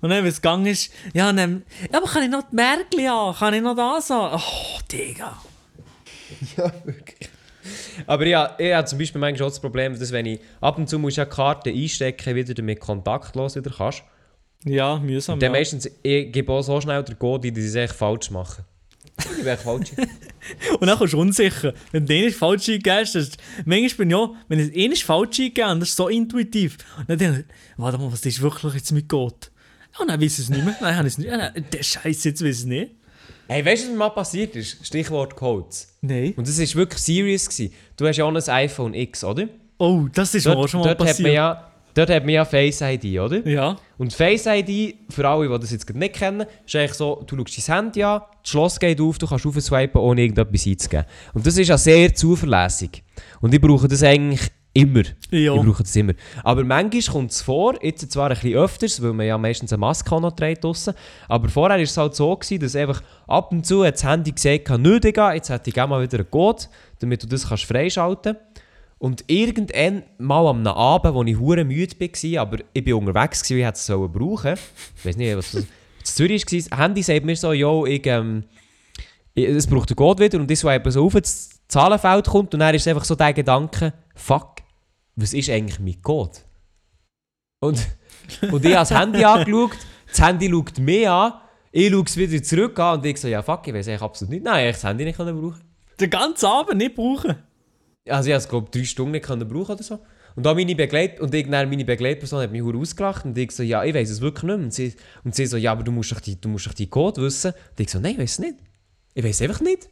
[0.00, 1.62] Und dann, wenn es gegangen ist, ja, dann,
[1.92, 3.36] ja, aber kann ich noch die Märkli haben?
[3.36, 4.36] Kann ich noch das haben?
[4.40, 5.36] Oh, Digga.
[6.56, 7.28] ja, wirklich.
[8.06, 10.88] Aber ja, ich habe zum Beispiel manchmal auch das Problem, dass wenn ich ab und
[10.88, 14.02] zu muss ich ja die Karte einstecken, wieder damit kontaktlos wieder kannst.
[14.64, 15.34] Ja, mühsam.
[15.34, 15.58] Und dann Ja.
[15.60, 18.64] meistens, ich gebe auch so schnell den Code, dass sie es echt falsch machen.
[19.18, 19.90] Ich bin echt falsch.
[20.80, 21.72] Und dann kommst du unsicher.
[21.90, 25.38] Wenn du den nicht falsch das ist, manchmal bin ich ja, wenn ich nicht falsch
[25.40, 26.76] eingegeben habe, das ist so intuitiv.
[26.98, 27.44] Und dann denke ich,
[27.78, 29.50] warte mal, was ist wirklich jetzt mit Gott?
[29.94, 30.76] Ja, und dann weiß ich es nicht mehr.
[30.80, 31.28] Nein, habe ich es nicht.
[31.30, 32.92] Ja, nein, der Scheiß, jetzt weiß ich es nicht.
[33.48, 34.84] Hey, weißt du, was mir mal passiert ist?
[34.84, 35.88] Stichwort Codes.
[36.00, 36.34] Nein.
[36.36, 37.48] Und das war wirklich serious.
[37.48, 37.72] Gewesen.
[37.96, 39.48] Du hast ja auch ein iPhone X, oder?
[39.78, 41.32] Oh, das ist mir auch schon mal dort hat man passiert.
[41.32, 43.46] ja, dort hat man ja Face ID, oder?
[43.46, 43.76] ja.
[43.98, 47.68] Und Face ID, für alle, die das jetzt nicht kennen, ist eigentlich so, du schaust
[47.68, 51.06] dein Handy an, das Schloss geht auf, du kannst aufswipen, ohne irgendetwas einzugeben.
[51.32, 53.02] Und das ist ja sehr zuverlässig.
[53.40, 55.02] Und ich brauche das eigentlich immer.
[55.30, 55.54] Ja.
[55.54, 56.12] Ich brauche das immer.
[56.44, 59.80] Aber manchmal kommt es vor, jetzt zwar ein bisschen öfters, weil man ja meistens eine
[59.80, 60.94] Maske noch trägt draussen,
[61.28, 64.32] aber vorher war es halt so, gewesen, dass einfach ab und zu hat das Handy
[64.32, 66.64] gesagt, kann nicht gehen, jetzt hätte ich gerne mal wieder einen Code,
[67.00, 68.62] damit du das kannst freischalten kannst.
[68.98, 73.58] Und irgendwann mal am Abend, wo ich hure müde war, aber ich bin unterwegs gewesen,
[73.58, 74.54] ich hätte es sollen brauchen.
[74.96, 75.62] Ich weiß nicht, was das
[75.98, 76.58] in Zürich war.
[76.58, 78.44] Das Handy sagt mir so, yo, ich, ähm,
[79.34, 82.74] es braucht den Code wieder und ich swipe so auf, das Zahlenfeld kommt und dann
[82.74, 84.62] ist einfach so der Gedanke, fuck,
[85.16, 86.38] was ist eigentlich mein Code?
[87.60, 87.86] Und,
[88.42, 91.32] und ich habe das Handy angeschaut, das Handy schaut mich an,
[91.72, 94.30] ich schaue es wieder zurück an und ich so, ja fuck, ich weiß eigentlich absolut
[94.30, 94.44] nicht.
[94.44, 95.62] Nein, ich das Handy nicht können brauchen.
[95.98, 97.36] Den ganzen Abend nicht brauchen.
[98.08, 99.98] Also ich habe es glaube drei Stunden nicht können brauchen oder so.
[100.36, 103.62] Und dann meine Begleit und irgendwann meine Begleitperson hat mich hure ausgelacht und ich so,
[103.62, 104.64] ja, ich weiß es wirklich nicht mehr.
[104.66, 106.88] Und sie, und sie so, ja, aber du musst doch die, du musst doch die
[106.88, 107.52] Code wissen.
[107.52, 108.58] Und ich so, nein, ich weiß es nicht.
[109.14, 109.88] Ich weiß einfach nicht.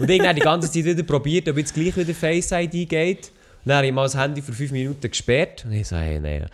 [0.00, 3.30] Und irgendwann die ganze Zeit wieder probiert, ob jetzt gleich wieder Face ID geht.
[3.66, 5.64] Dann habe ich mal das Handy für fünf Minuten gesperrt.
[5.64, 6.48] Und ich so, hey, nein.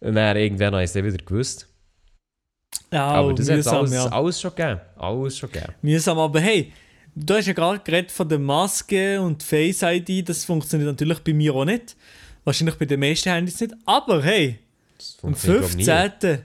[0.00, 1.68] Und dann irgendwann habe ich es dann wieder gewusst.
[2.92, 4.06] Ja, aber das hat mühsam, alles, ja.
[4.06, 4.80] alles schon gegeben.
[4.96, 5.74] Alles schon gegeben.
[5.82, 6.72] Mühsam, aber hey,
[7.14, 11.32] du hast ja gerade geredet von der Maske und Face ID, das funktioniert natürlich bei
[11.32, 11.96] mir auch nicht.
[12.42, 13.74] Wahrscheinlich bei den meisten Handys nicht.
[13.84, 14.58] Aber hey,
[15.22, 15.84] am funktioniert, glaub ich, nie.
[15.84, 16.44] 15.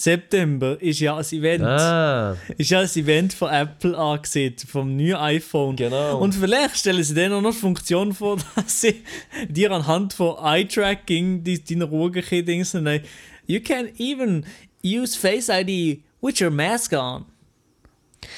[0.00, 1.64] September ist ja ein Event.
[1.64, 5.74] Ah, Ist ja ein Event von Apple angesehen, vom neuen iPhone.
[5.74, 6.18] genau.
[6.20, 9.02] Und vielleicht stellen sie dann auch noch die Funktion vor, dass sie
[9.48, 13.00] dir anhand von Eye-Tracking die, deine Ruhe-Dings nein,
[13.46, 14.44] You can even
[14.84, 17.24] use Face ID with your mask on.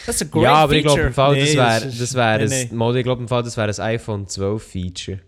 [0.06, 2.38] That's a great ja, aber ich glaube im Fall, das Nee, wäre ist- das wär
[2.38, 2.76] nee, ein.
[2.76, 5.20] Mal, ich glaube im Fall, das wäre ein iPhone 12 Feature.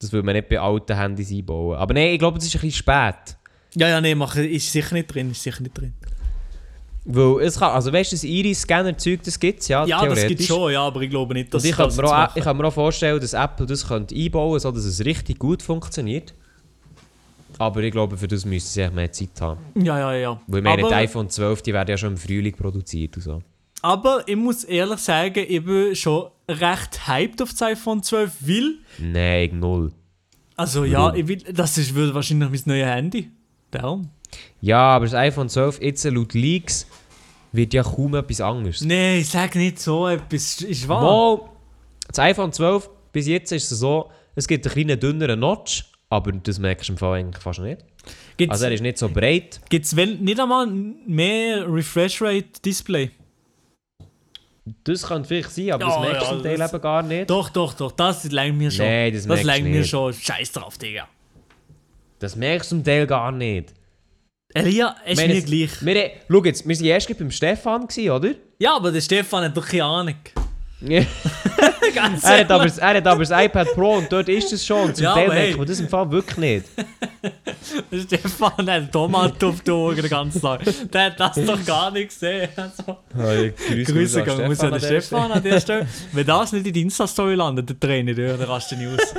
[0.00, 1.76] Das würde man nicht bei alten Handys einbauen.
[1.76, 3.36] Aber nein, ich glaube, das ist ein bisschen spät.
[3.74, 5.94] Ja, ja, nee, mach, ist sicher nicht drin, ist sicher nicht drin.
[7.04, 10.18] Weil es kann, also weißt du, das Iris-Scanner-Zeug, das gibt es ja, Ja, das gibt
[10.20, 10.46] theoretisch.
[10.46, 12.56] schon, ja, aber ich glaube nicht, dass Und ich das kann, mir auch, ich kann
[12.56, 16.32] mir auch vorstellen, dass Apple das könnte einbauen könnte, sodass es richtig gut funktioniert.
[17.58, 19.60] Aber ich glaube, für das müssen sie echt mehr Zeit haben.
[19.74, 20.40] Ja, ja, ja.
[20.46, 23.22] Weil ich meine, aber, die iPhone 12 die werden ja schon im Frühling produziert und
[23.22, 23.42] so.
[23.82, 28.74] aber ich muss ehrlich sagen, ich bin schon recht hyped auf das iPhone 12, weil
[28.98, 29.92] Nein, null.
[30.56, 31.16] Also ja, Warum?
[31.18, 33.30] ich will, das ist wird wahrscheinlich mein neues Handy.
[33.72, 34.08] Darum.
[34.60, 36.86] Ja, aber das iPhone 12, jetzt laut Leaks,
[37.52, 38.80] wird ja kaum etwas anderes.
[38.82, 40.60] Nein, sag nicht so etwas.
[40.62, 41.02] Ist wahr.
[41.02, 41.40] Mal,
[42.08, 46.32] das iPhone 12, bis jetzt ist es so, es gibt einen kleinen dünneren Notch, aber
[46.32, 47.84] das merkst du im Fall eigentlich fast nicht.
[48.36, 49.60] Gibt's, Also er ist nicht so breit.
[49.68, 53.10] gibt's wenn, nicht einmal mehr Refresh Rate Display?
[54.84, 57.02] Das könnte vielleicht sein, aber das Ja, merkst du ja, zum Teil das- eben gar
[57.02, 57.30] nicht.
[57.30, 57.92] Doch, doch, doch.
[57.92, 58.86] Das langt mir schon.
[58.86, 59.90] Nein, das das merkst du langt mir nicht.
[59.90, 60.12] schon.
[60.14, 61.08] Scheiß drauf, Digga.
[62.22, 63.74] Das merkst du zum Teil gar nicht.
[64.54, 65.84] Elia, ist meine, mir gleich.
[65.84, 68.34] Wir, schau jetzt, wir waren erst beim Stefan, gewesen, oder?
[68.60, 70.14] Ja, aber der Stefan hat doch keine Ahnung.
[70.88, 71.06] er,
[71.94, 74.86] Ganz hat aber, das- er hat aber das iPad Pro und dort ist es schon.
[74.88, 75.44] Und zum Ja, Teil hey.
[75.46, 76.64] merkt man das im Fall wirklich nicht.
[77.90, 80.60] Der Stefan hat Tomaten auf die Augen den ganzen Tag.
[80.92, 82.48] Der hat das doch gar nicht gesehen.
[82.56, 82.98] Also,
[83.86, 85.86] Grüße gehen muss ja der Stefan an der Stelle.
[86.12, 89.14] Wenn das nicht in die Insta-Story landet, der Trainer, dann rast du nicht aus.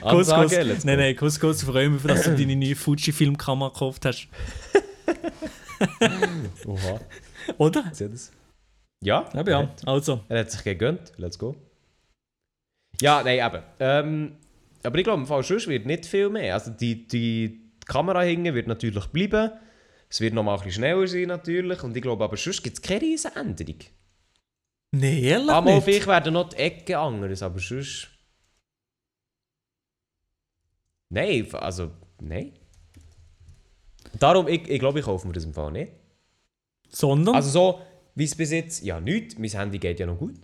[0.00, 0.30] kuss.
[0.30, 0.86] Ansage, let's go.
[0.88, 4.26] Nein, nein, Kuss, Kuss, ich freue mich, dass du deine neue Fuji-Filmkamera gekauft hast.
[6.66, 7.00] Oha,
[7.58, 7.84] Oder?
[9.02, 9.74] Ja, Ja, ja.
[9.86, 10.24] Also.
[10.28, 11.12] Er hat sich gegönnt.
[11.16, 11.56] Let's go.
[13.00, 13.62] Ja, nein, eben.
[13.80, 14.36] Ähm,
[14.82, 16.54] aber ich glaube, im Fall sonst wird nicht viel mehr.
[16.54, 19.50] Also die, die Kamera hinten wird natürlich bleiben.
[20.08, 21.82] Es wird noch mal ein bisschen schneller sein natürlich.
[21.82, 23.78] Und ich glaube, aber sonst gibt es keine riesen Änderung.
[24.92, 25.84] Nee, ehrlich Einmal nicht.
[25.84, 28.08] vielleicht werden noch die Ecken anders, aber sonst...
[31.08, 31.90] Nein, also...
[32.20, 32.52] Nein.
[34.18, 35.92] Darum, ich, ich glaube, ich kaufe mir das im Fall nicht.
[36.88, 37.34] Sondern?
[37.34, 37.80] Also so,
[38.14, 38.84] wie es bis jetzt...
[38.84, 39.38] Ja, nichts.
[39.38, 40.34] Mein Handy geht ja noch gut.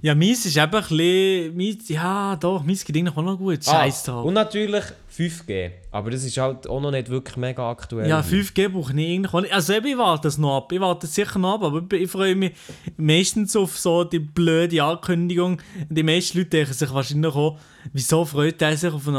[0.00, 1.56] ja, meins ist eben ein bisschen...
[1.56, 3.64] Meins, ja, doch, meins geht eigentlich auch noch gut.
[3.64, 4.24] Scheiß Ah, drauf.
[4.26, 4.84] Und natürlich
[5.16, 5.70] 5G.
[5.90, 8.08] Aber das ist halt auch noch nicht wirklich mega aktuell.
[8.08, 9.52] Ja, 5G brauche ich eigentlich auch nicht.
[9.52, 10.70] Also eben, ich warte es noch ab.
[10.70, 12.52] Ich warte es sicher noch ab, aber ich- freue mich
[12.96, 15.60] meistens auf so die blöde Ankündigung.
[15.88, 17.58] Die meisten Leute denken sich wahrscheinlich auch,
[17.92, 19.18] wieso freut er sich auf eine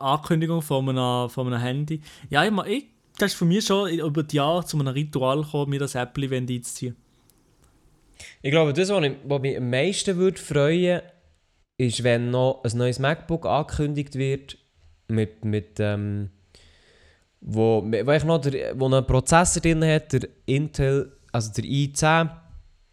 [0.00, 2.00] Ankündigung von einem, von einem Handy?
[2.30, 2.84] Ja, ich, ich,
[3.18, 6.50] das ist für mich schon über die Jahre zu einem Ritual gekommen, mir das Apple-Event
[6.50, 6.96] einzuziehen.
[8.44, 11.00] Ich glaube, das, was, ich, was mich am meisten würde freuen
[11.78, 14.58] ist, wenn noch ein neues MacBook angekündigt wird,
[15.08, 16.28] mit, mit ähm,
[17.40, 22.28] wo, wo, ich noch der, wo einen Prozessor drin hat, der Intel also der i10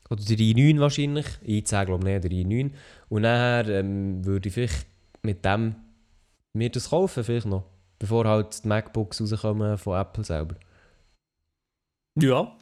[0.10, 2.72] oder der i9 wahrscheinlich, i10 glaube ich nicht, der i9
[3.10, 4.88] und nachher ähm, würde ich vielleicht
[5.22, 5.76] mit dem
[6.54, 7.66] mir das kaufen vielleicht noch,
[8.00, 10.56] bevor halt die MacBooks rauskommen von Apple selber.
[12.16, 12.56] Ja.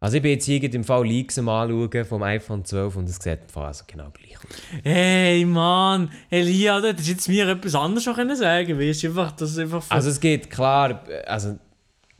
[0.00, 3.16] Also ich bin jetzt hier im Fall Leaks am anschauen vom iPhone 12 und es
[3.16, 4.44] sieht im Fall also genau gleich aus.
[4.84, 9.32] Hey Mann, Elia, du hättest jetzt mir etwas anderes schon können sagen weißt du, einfach,
[9.32, 9.84] das ist einfach...
[9.88, 11.58] Also es geht klar, also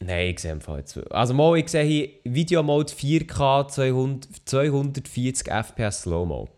[0.00, 5.46] nein, ich sehe im Fall jetzt, also mal, ich sehe hier Videomode 4K 200, 240
[5.46, 6.48] FPS Slow-Mo.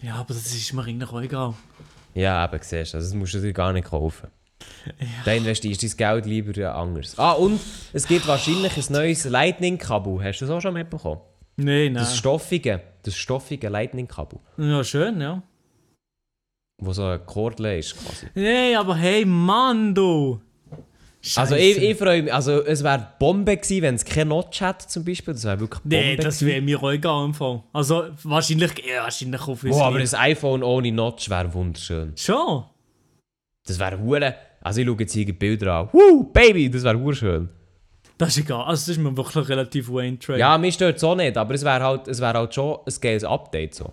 [0.00, 1.54] ja, aber das ist mir eigentlich auch egal.
[2.14, 4.28] Ja, eben, siehst du, also das musst du dir gar nicht kaufen.
[5.24, 7.18] Dann investierst du dein Geld lieber ja anders.
[7.18, 7.60] Ah, und
[7.92, 10.22] es gibt wahrscheinlich ein neues Lightning-Kabel.
[10.22, 11.20] Hast du das auch schon mitbekommen?
[11.56, 11.94] Nein, nein.
[11.94, 15.42] Das stoffige, das stoffige Lightning-Kabel, Ja, schön, ja.
[16.78, 18.26] wo so ein Kordel ist quasi.
[18.34, 20.40] Nee, aber hey Mann, du!
[21.34, 21.58] Also Scheisse.
[21.58, 25.04] ich, ich freue mich, also es wäre Bombe gewesen, wenn es keine Notch hätte zum
[25.04, 27.64] Beispiel, das wäre wirklich Bombe Nee, das wäre mir auch egal im Fall.
[27.72, 32.12] Also, wahrscheinlich, ja, wahrscheinlich auf Oh, aber ein iPhone ohne Notch wäre wunderschön.
[32.16, 32.64] Schon?
[33.66, 34.34] Das wäre hure.
[34.60, 35.88] Also ich schaue jetzt hier Bilder an.
[35.92, 37.48] Woo, Baby, das wäre schön.
[38.18, 38.64] Das ist egal.
[38.64, 40.38] Also, das ist mir wirklich relativ Wayne Trade.
[40.38, 42.94] Ja, mir stört es auch nicht, aber es wäre halt, es wär halt schon ein
[43.00, 43.92] geiles Update so.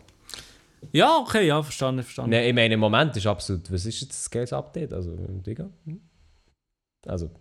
[0.92, 2.32] Ja, okay, ja, verstanden, verstanden.
[2.32, 4.94] Ne, ich meine, im Moment ist absolut, was ist jetzt das geiles Update?
[4.94, 5.70] Also, Digga.
[5.86, 6.02] hm?
[7.06, 7.32] Also.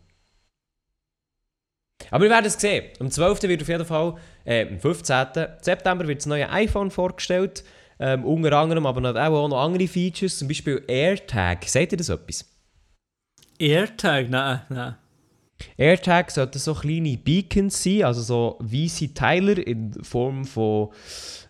[2.10, 2.90] Aber wir werden es sehen.
[2.98, 3.42] Am 12.
[3.44, 5.26] wird auf jeden Fall, äh, am 15.
[5.60, 7.64] September wird das neue iPhone vorgestellt.
[8.04, 11.62] Ähm, unter anderem aber auch noch andere Features, zum Beispiel AirTag.
[11.66, 12.44] Seht ihr das etwas?
[13.60, 14.96] AirTag, nein, nein.
[15.76, 20.88] AirTag sollten so kleine Beacons sein, also so weiße Teiler in Form von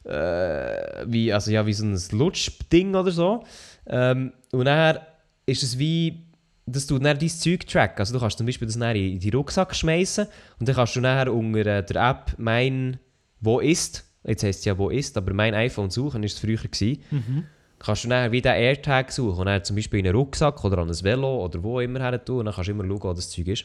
[0.05, 3.45] äh, wie, also ja, wie so ein Lutschding oder so.
[3.87, 4.99] Ähm, und dann
[5.47, 6.27] ist es wie,
[6.67, 8.01] dass du dann dein Zeug tracken.
[8.01, 10.27] Also du kannst zum Beispiel das dann in in Rucksack schmeißen
[10.61, 12.99] und dann kannst du nachher unter äh, der App «Mein
[13.41, 16.57] Wo ist», jetzt heisst es ja «Wo ist», aber «Mein iPhone suchen» ist es früher
[16.59, 17.47] gewesen.
[17.79, 20.79] Kannst du dann wie den AirTag suchen und dann zum Beispiel in einen Rucksack oder
[20.79, 23.13] an ein Velo oder wo immer her tun und dann kannst du immer schauen, wo
[23.13, 23.65] das Zeug ist.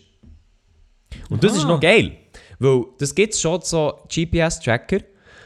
[1.29, 1.67] Und das ist Ah.
[1.69, 2.13] noch geil,
[2.59, 4.99] weil das gibt es schon so GPS-Tracker,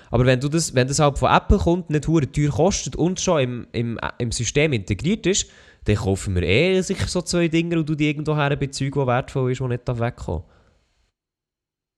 [0.09, 3.19] aber wenn, du das, wenn das halt von Apple kommt, nicht hure teuer kostet und
[3.19, 5.47] schon im, im, im System integriert ist,
[5.85, 9.07] dann kaufen wir eh sicher so zwei Dinge und du die irgendwo her bezeugen, die
[9.07, 10.43] wertvoll ist, die nicht wegkommen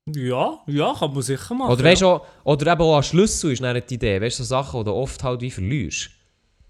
[0.05, 1.71] Ja, ja, kann man sicher machen.
[1.71, 4.43] Oder, weißt, du auch, oder eben auch ein Schlüssel ist dann die Idee, weißt du,
[4.43, 6.09] so Sachen, die du oft halt wie verlierst.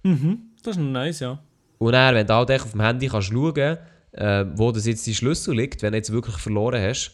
[0.04, 0.12] ja.
[0.12, 1.40] Mhm, das ist nice, ja.
[1.80, 3.78] Und dann, wenn du halt auf dem Handy kannst schauen
[4.14, 7.12] äh, wo das jetzt dein Schlüssel liegt, wenn du jetzt wirklich verloren hast,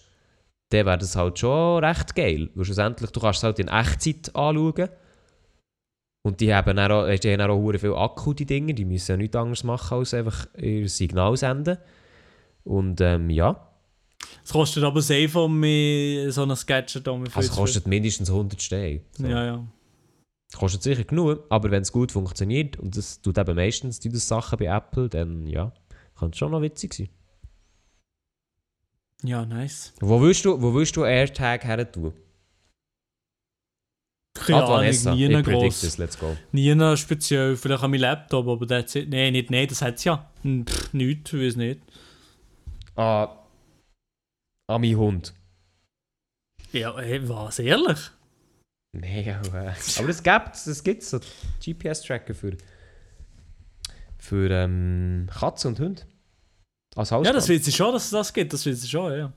[0.69, 2.49] dann wäre das halt schon recht geil.
[2.53, 4.89] Weil schlussendlich, du kannst es halt in Echtzeit anschauen.
[6.21, 8.73] Und die haben dann auch, die haben auch viel Akku, die Dinge.
[8.73, 11.77] Die müssen ja nichts anderes machen, als einfach ihr Signal senden.
[12.65, 13.68] Und ähm, ja,
[14.49, 15.62] Es kostet aber safe um
[16.31, 19.01] so ein Gadget um mich also kostet mindestens 100 Steine.
[19.12, 19.27] So.
[19.27, 19.67] Ja, ja.
[20.55, 24.27] Kostet sicher genug, aber wenn es gut funktioniert, und das tut eben meistens die das
[24.27, 25.71] Sachen bei Apple, dann ja,
[26.17, 27.09] kann es schon noch witzig sein.
[29.21, 29.93] Ja, nice.
[29.99, 32.13] Wo willst du, wo willst du AirTag her tun?
[34.33, 35.97] Keine Vanessa, Ahnung, nie gross.
[35.99, 36.35] let's go.
[36.53, 39.12] Nie speziell, vielleicht an meinem Laptop, aber that's it.
[39.12, 40.27] Nein, nicht, nein, das hat es ja.
[40.41, 41.81] Hm, Pff, nichts, ich weiß nicht.
[42.95, 43.35] Ah,
[44.69, 45.34] an meinen Hund.
[46.71, 47.99] Ja, ey, was, ehrlich?
[48.91, 51.19] Nee, aber, äh, aber das gibt es, das gibt so
[51.63, 52.58] GPS-Tracker für,
[54.17, 56.01] für ähm, Katzen und Hunde.
[56.95, 59.34] Als Ja, das weiß ich schon, dass es das gibt, das weiß ich schon, ja.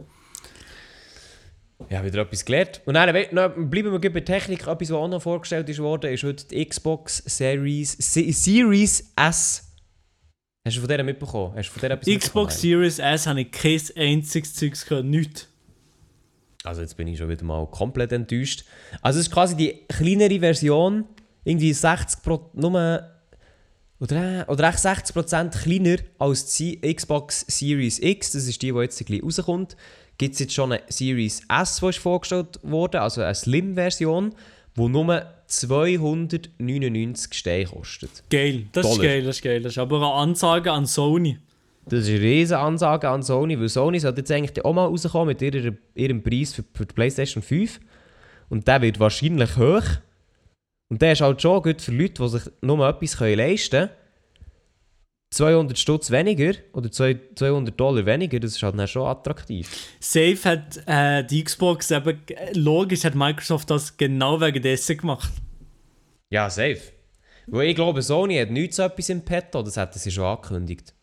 [1.91, 2.81] Ja, wieder etwas gelernt.
[2.85, 4.67] Und dann noch, bleiben wir bei Technik.
[4.67, 9.72] Etwas, was auch noch vorgestellt ist worden, ist heute die Xbox Series, Se Series S.
[10.65, 11.55] Hast du von der mitbekommen?
[11.57, 12.61] Hast du von der etwas Xbox?
[12.61, 15.49] Series S habe ich kein einziges Zeugs gehört, nichts.
[16.63, 18.65] Also jetzt bin ich schon wieder mal komplett enttäuscht.
[19.01, 21.05] Also es ist quasi die kleinere Version,
[21.43, 23.11] irgendwie 60 Pro, nur
[23.99, 28.31] oder, oder echt 60% kleiner als die Xbox Series X.
[28.31, 29.77] Das ist die, die jetzt gleich rauskommt.
[30.17, 34.33] Gibt es jetzt schon eine Series S, die ist vorgestellt wurde, also eine Slim-Version,
[34.77, 38.23] die nur 299 Steine kostet.
[38.31, 39.05] Geil, das ist Dollar.
[39.05, 39.63] geil, das ist geil.
[39.63, 41.39] Das ist aber eine Ansage an Sony.
[41.87, 45.29] Das ist eine riesige Ansage an Sony, weil Sony sollte jetzt eigentlich auch mal rauskommen
[45.29, 47.81] mit ihrer, ihrem Preis für, für die PlayStation 5.
[48.49, 49.85] Und der wird wahrscheinlich hoch.
[50.89, 53.91] Und der ist halt schon gut für Leute, die sich nur etwas leisten können.
[55.33, 59.69] 200 Stutz weniger oder zwei- 200 Dollar weniger, das ist halt dann schon attraktiv.
[59.99, 65.33] Safe hat äh, die Xbox eben, äh, logisch hat Microsoft das genau wegen dessen gemacht.
[66.31, 66.81] Ja, safe.
[67.47, 70.95] Weil ich glaube, Sony hat nichts so etwas im Petto, das hätten sie schon angekündigt.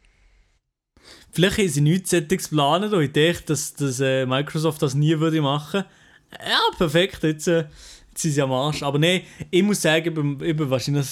[1.31, 5.19] Vielleicht haben sie nichts solches geplant und ich denke, dass, dass äh, Microsoft das nie
[5.19, 5.83] würde machen.
[6.31, 7.65] Ja, perfekt, jetzt, äh,
[8.09, 8.83] jetzt sind sie am Arsch.
[8.83, 11.07] Aber nein, ich muss sagen, ich bin wahrscheinlich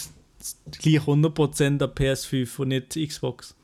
[0.71, 3.56] gleich 100% an PS5 und nicht Xbox.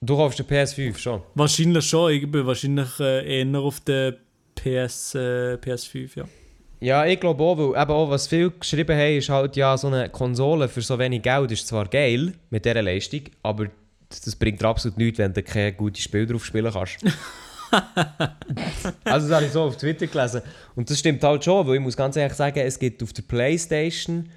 [0.00, 1.22] Du kaufst den PS5 schon.
[1.34, 4.16] Wahrscheinlich schon, ich bin wahrscheinlich äh, eher auf der
[4.56, 6.24] PS, äh, PS5, ja.
[6.80, 9.86] Ja, ich glaube auch, weil eben auch, was viele geschrieben haben, ist halt ja, so
[9.86, 13.68] eine Konsole für so wenig Geld ist zwar geil mit dieser Leistung, aber
[14.08, 16.98] das bringt dir absolut nichts, wenn du kein gutes Spiel drauf spielen kannst.
[19.04, 20.42] also das habe ich so auf Twitter gelesen.
[20.76, 23.22] Und das stimmt halt schon, weil ich muss ganz ehrlich sagen, es gibt auf der
[23.22, 24.28] Playstation,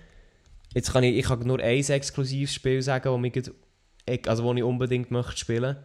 [0.73, 4.53] jetzt kann ich, ich kann nur ein exklusives Spiel sagen, wo, mich, ich- also wo
[4.53, 5.75] ich unbedingt möchte spielen.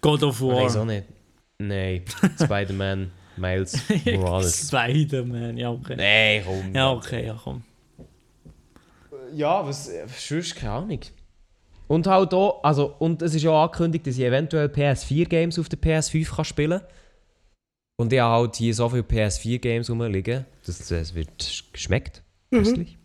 [0.00, 0.84] God of auch War.
[0.84, 1.04] nicht.
[1.58, 2.02] Nein,
[2.42, 4.68] Spider-Man, Miles Morales.
[4.68, 5.96] Spider-Man, ja, okay.
[5.96, 6.74] Nein, komm.
[6.74, 7.62] Ja, okay, ja, komm.
[9.34, 11.00] Ja, was, sonst keine Ahnung.
[11.92, 15.68] Und halt auch, also, und es ist ja auch angekündigt, dass ich eventuell PS4-Games auf
[15.68, 16.88] der PS5 kann spielen kann.
[18.00, 22.22] Und ich habe halt hier so viele PS4-Games rumliegen, dass es wird geschmeckt.
[22.50, 22.96] Köstlich.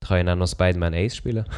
[0.00, 1.46] Da kann ich dann noch Spider-Man 1 spielen.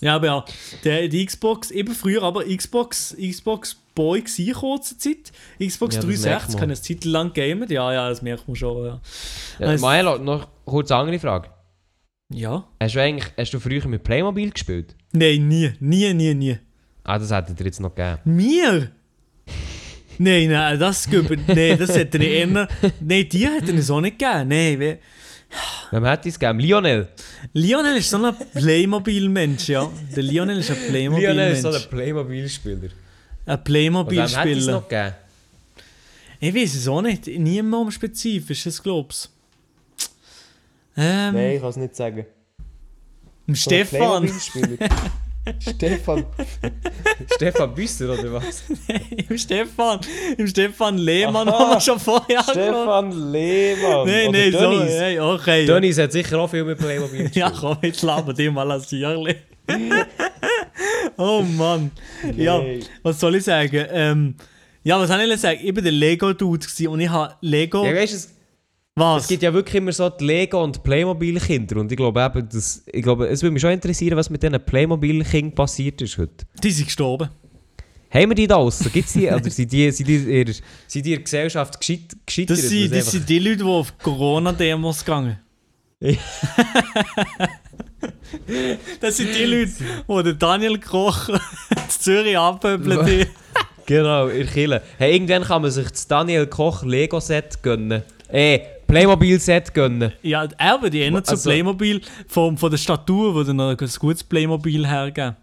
[0.00, 0.44] Ja, aber ja,
[0.82, 5.32] der, die Xbox, eben früher aber Xbox, Xbox Boy gewesen, kurze Zeit.
[5.64, 6.60] Xbox Ja, das merkt 360 man.
[6.60, 7.70] kann eine Zeit lang gamen.
[7.70, 9.00] Ja, ja, das merkt man schon, ja.
[9.60, 11.48] Ja, Es- Maelo, noch kurz eine andere Frage.
[12.32, 12.66] Ja?
[12.80, 14.94] Hast du eigentlich, hast du früher mit Playmobil gespielt?
[15.12, 16.58] Nein, nie, nie, nie, nie.
[17.04, 18.18] Ah, das hätte dir jetzt noch gegeben.
[18.24, 18.90] Mir?
[20.18, 22.46] Nein, nein, das gibt Nein, das hätte ich eher...
[23.00, 24.48] Nein, die hätten es auch nicht gegeben.
[24.48, 24.98] Nein, we-
[25.90, 26.58] Wem hätte ich es gegeben?
[26.60, 27.08] Lionel.
[27.52, 29.88] Lionel ist so ein Playmobil-Mensch, ja.
[30.16, 31.84] Der Lionel ist ein Lionel ist so Playmobil-Mensch.
[31.84, 32.90] ein Playmobil-Spieler.
[33.46, 34.72] Ein Und wem hätte ich es Playmobil-Spieler.
[34.72, 35.14] noch gegeben?
[36.40, 37.26] Ich weiß es auch nicht.
[37.26, 39.30] Niemand spezifisches, glaub's.
[40.96, 42.26] Ähm, Nein, ich kann es nicht sagen.
[43.46, 44.28] dem Stefan.
[45.60, 46.24] Stefan.
[47.36, 48.64] Stefan Büsser oder was?
[49.28, 50.00] Im Stefan.
[50.38, 51.58] Im Stefan Lehmann Aha.
[51.58, 52.54] haben wir schon vorher angeschaut.
[52.54, 54.06] Stefan Lehmann.
[54.06, 54.82] Nein, nein, so.
[54.82, 55.66] Hey, okay.
[55.66, 59.36] Dönnies hat sicher auch viel mit Playmobil Ja, komm, jetzt laber dir mal als Sierli.
[61.18, 61.90] oh Mann.
[62.36, 62.62] Ja,
[63.02, 63.86] was soll ich sagen?
[63.90, 64.34] Ähm,
[64.82, 65.60] ja, was soll ich sagen?
[65.62, 67.84] Ich war der Lego-Dude und ich habe Lego...
[67.84, 68.33] Ja, weißt,
[68.96, 69.22] was?
[69.22, 71.76] es gibt ja wirklich immer so die Lego- und Playmobil-Kinder.
[71.80, 74.64] Und ich glaube eben, das, ich glaube, es würde mich schon interessieren, was mit diesen
[74.64, 76.46] Playmobil-Kindern passiert ist heute.
[76.62, 77.28] Die sind gestorben.
[78.10, 78.92] Haben wir die da draussen?
[78.92, 79.26] Gibt es die?
[79.28, 80.46] Oder sind die, sind die, in
[80.86, 82.58] sind die in der Gesellschaft gescheit, gescheitert?
[82.58, 85.38] Das sind, das sind die Leute, die auf Corona-Demos gegangen
[89.00, 89.72] Das sind die Leute,
[90.08, 91.40] die der Daniel Koch in
[91.88, 92.78] Zürich einfach-
[93.86, 94.82] Genau, der Kille.
[94.98, 98.02] Hey, irgendwann kann man sich das Daniel Koch Lego-Set gönnen.
[98.32, 100.12] Eh, Playmobil-Set gönnen.
[100.22, 103.76] Ja, aber die ändern zu Also- Playmobil von, von der Statur, wo dann noch ein
[103.76, 105.36] gutes Playmobil hergeben.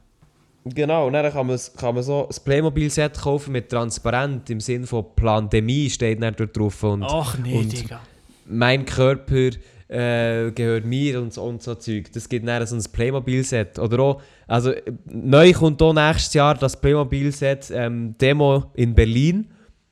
[0.64, 4.86] Genau, und dann kann man, kann man so ein Playmobil-Set kaufen mit Transparent im Sinne
[4.86, 8.00] von Pandemie steht dann dort drauf und Ach nee, und- Digga.
[8.46, 9.50] mein Körper
[9.88, 12.12] äh, gehört mir und so, und so Zeug.
[12.14, 13.78] Das gibt dann so ein Playmobil-Set.
[13.80, 19.48] Oder auch, also äh, neu kommt auch nächstes Jahr das Playmobil-Set ähm, Demo in Berlin,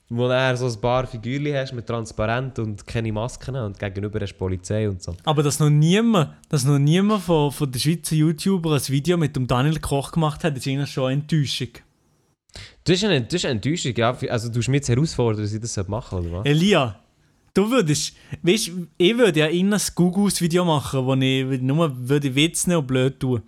[0.10, 4.34] wo du so ein paar Figürchen hast mit Transparent und keine Masken und gegenüber hast
[4.34, 5.16] Polizei und so.
[5.24, 9.36] Aber dass noch niemand, dass noch niemand von, von den Schweizer YouTuber ein Video mit
[9.36, 11.70] dem Daniel Koch gemacht hat, ist eigentlich schon eine Enttäuschung.
[12.84, 14.18] Das ist eine, das ist eine Enttäuschung, ja.
[14.30, 16.46] Also du mich jetzt herausfordern, dass ich das machen oder was?
[16.46, 17.00] Elia,
[17.54, 22.66] du würdest, weißt, ich würde ja immer ein Gugus-Video machen, wo ich nur würde Witz
[22.66, 23.44] nehmen und blöd tun.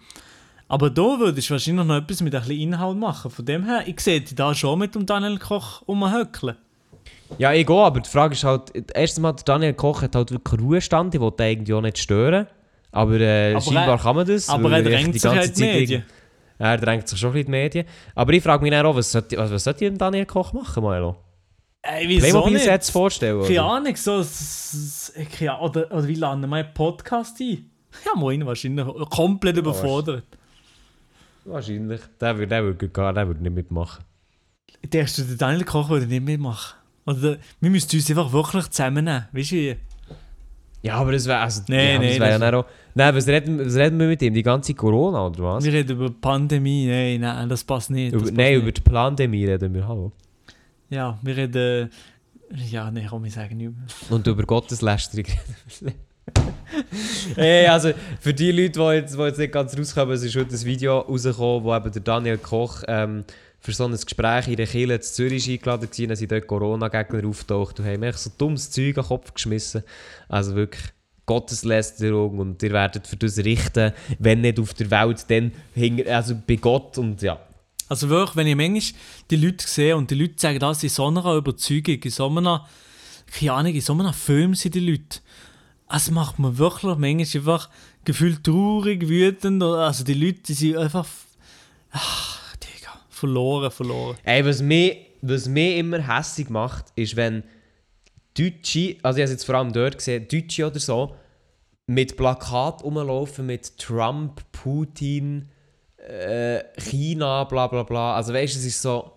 [0.72, 3.30] Aber da würdest du wahrscheinlich noch etwas mit ein bisschen Inhalt machen.
[3.30, 6.56] Von dem her, ich sehe dich da schon mit dem Daniel Koch umhöckeln.
[7.38, 10.62] Ja, ich gehe, aber die Frage ist halt, erstens mal, Daniel Koch hat halt wirklich
[10.62, 12.48] Ruhestand, ich will den irgendwie auch nicht stören.
[12.94, 14.48] Aber, äh, Aber scheinbar er- kann man das.
[14.48, 16.04] Aber er drängt sich halt die Medien.
[16.58, 17.86] Er drängt sich schon ein bisschen die Medien.
[18.16, 20.54] Aber ich frage mich dann auch, was sollte, was, was sollte ich dem Daniel Koch
[20.54, 21.18] machen, Milo?
[21.82, 22.94] Ey, Playmobil-Sets nicht?
[22.94, 23.44] vorstellen?
[23.44, 23.62] Keine?
[23.64, 24.24] Ahnung, so,
[25.38, 27.70] keine Ahnung, oder, oder wie landen wir einen Podcast ein?
[28.06, 30.24] Ja, moin, wahrscheinlich komplett überfordert.
[31.46, 32.02] Wahrscheinlich.
[32.20, 34.04] Der würde der würde gar der würde nicht mitmachen.
[34.84, 36.76] Der erste, der Daniel Koch würde nicht mitmachen.
[37.06, 39.26] Oder wir müssten uns einfach wirklich zusammennehmen.
[39.32, 39.76] Weißt du wie?
[40.84, 42.66] Ja, aber das wäre also, Nee, ja, nee, das ja das- auch...
[42.96, 44.34] Nein, was reden, was reden wir mit ihm?
[44.34, 45.64] Die ganze Corona, oder was?
[45.64, 46.88] Wir reden über Pandemie.
[46.88, 48.14] Nein, nein, das passt nicht.
[48.14, 48.62] Das Über, passt nein, nicht.
[48.64, 50.12] über die Pandemie reden wir, hallo.
[50.90, 51.90] Ja, wir reden.
[52.70, 53.86] Ja, nein, komm, ich sage nicht mehr.
[54.10, 55.26] Und über Gotteslästerung.
[57.36, 60.56] hey, also für die Leute, die jetzt, die jetzt nicht ganz rauskommen, es ist heute
[60.56, 63.26] ein Video rausgekommen, wo eben der Daniel Koch ähm,
[63.60, 67.28] für so ein Gespräch in der Kirche in Zürich eingeladen war, dann sind dort Corona-Gegner
[67.28, 69.84] auftaucht und haben mir so dummes Zeug an den Kopf geschmissen.
[70.30, 70.84] Also wirklich
[71.26, 75.52] Gotteslästerung und ihr werdet für das richten, wenn nicht auf der Welt, dann
[76.08, 77.40] also bei Gott und ja.
[77.88, 81.08] Also wirklich, wenn ich manchmal die Leute sehe und die Leute sagen das in so
[81.08, 82.68] einer Überzeugung, in so einer,
[83.32, 85.20] keine Ahnung, in so einem Film sind die Leute.
[85.94, 87.70] Es macht mir wirklich manchmal einfach
[88.06, 89.62] gefühlt traurig, wütend.
[89.64, 91.08] Also die Leute, die sind einfach,
[91.92, 94.18] ach, Digga, verloren, verloren.
[94.24, 97.44] Ey, was mich, was mich immer hässlich macht, ist, wenn
[98.38, 101.16] Deutsche, also ich habe es jetzt vor allem dort gesehen, Deutsche oder so,
[101.88, 105.50] mit Plakat rumlaufen mit Trump, Putin,
[105.98, 108.16] äh, China, bla bla bla.
[108.16, 109.12] Also weißt du, es ist so.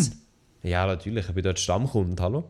[0.63, 2.43] Ja, natürlich, ich bin dort Stammkunde, hallo?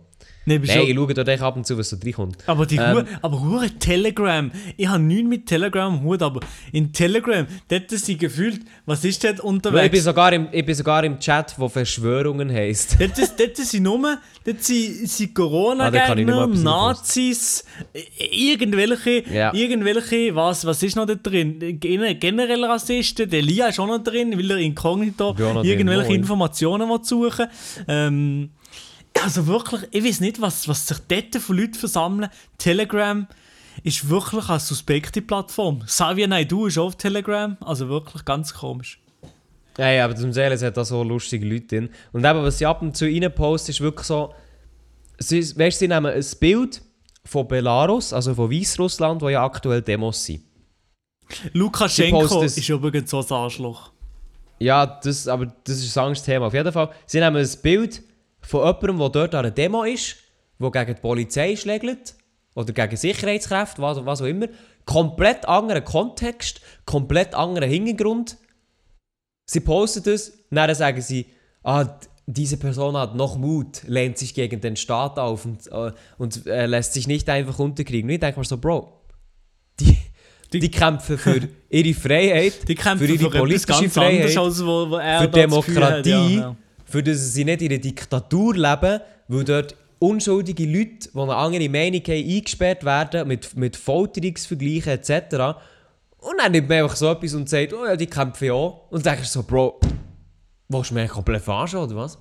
[0.45, 2.37] Bist Nein, ich schaue dort ab und zu, was so reinkommt.
[2.47, 4.51] Aber die Ähm, Hure, aber Hure Telegram.
[4.77, 6.39] Ich habe nichts mit Telegram am Hut, aber
[6.71, 10.03] in Telegram, dort ist sie gefühlt, was ist dort Ich bin, unterwegs?
[10.03, 12.97] sogar im, ich bin sogar im Chat, wo Verschwörungen heisst.
[12.99, 17.63] Dort ist, dort sind nur, dort sind, sind Ah, da Corona-Gegner, etwas Nazis,
[18.17, 19.53] irgendwelche, Ja.
[19.53, 21.79] irgendwelche, was, was ist noch da drin?
[21.79, 26.15] Gen- Generell Rassisten, der Lia ist auch noch drin, weil er inkognito drin, irgendwelche moin.
[26.19, 27.47] Informationen will suchen
[27.87, 28.49] ähm,
[29.21, 32.29] Also wirklich, ich weiß nicht, was, was sich dort von Leuten versammeln.
[32.57, 33.27] Telegram
[33.83, 35.79] ist wirklich eine suspekte Plattform.
[35.85, 38.99] Xavier Naidoo ist auch auf Telegram, also wirklich ganz komisch.
[39.77, 41.89] Nein, aber zum Seelen, es hat da so lustige Leute drin.
[42.11, 44.33] Und eben, was sie ab und zu reinposten, ist wirklich so.
[45.19, 46.81] Sie, weißt, du, sie nehmen ein Bild
[47.25, 50.43] von Belarus, also von Weißrussland, wo ja aktuell Demos sind.
[51.53, 53.91] Lukaschenko ist übrigens so ein Arschloch.
[54.59, 56.47] Ja, das, aber das ist ein anderes Thema.
[56.47, 58.01] Auf jeden Fall, sie nehmen ein Bild
[58.49, 60.15] von jemandem, der dort an einer Demo ist,
[60.59, 62.15] der gegen die Polizei schlägt
[62.55, 64.47] oder gegen Sicherheitskräfte, was, was auch immer.
[64.85, 68.37] Komplett anderer Kontext, komplett anderer Hintergrund.
[69.45, 71.27] Sie posten das, dann sagen sie,
[71.63, 71.85] ah,
[72.25, 76.65] diese Person hat noch Mut, lehnt sich gegen den Staat auf und, äh, und äh,
[76.65, 78.09] lässt sich nicht einfach unterkriegen.
[78.09, 79.01] Und ich denke mir so, Bro,
[79.79, 79.95] die,
[80.51, 84.59] die, kämpfen für ihre Freiheit, Die kämpfen für ihre etwas politische Freiheit, anderes,
[84.99, 86.55] er für Gefühl hat, Demokratie, ja, ja.
[86.89, 91.69] Für das sie nicht in einer Diktatur leben, weil dort unschuldige Leute, die eine andere
[91.69, 95.11] Meinung haben, eingesperrt werden mit, mit Folterungsvergleichen etc.
[96.19, 98.89] Und dann nimmt man einfach so etwas und sagt, oh ja, die kämpfen ja auch.
[98.91, 99.79] Und dann denkst du so, Bro,
[100.69, 102.17] willst du mich komplett verarschen oder was?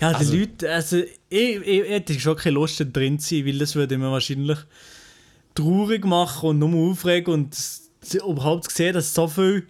[0.00, 3.46] Ja, die Also- Leute, also ich, ich, ich hätte schon keine Lust drin zu sein,
[3.46, 4.58] weil das würde mir wahrscheinlich
[5.54, 7.56] traurig machen und nur aufregen und
[8.26, 9.66] überhaupt sehen, dass so viel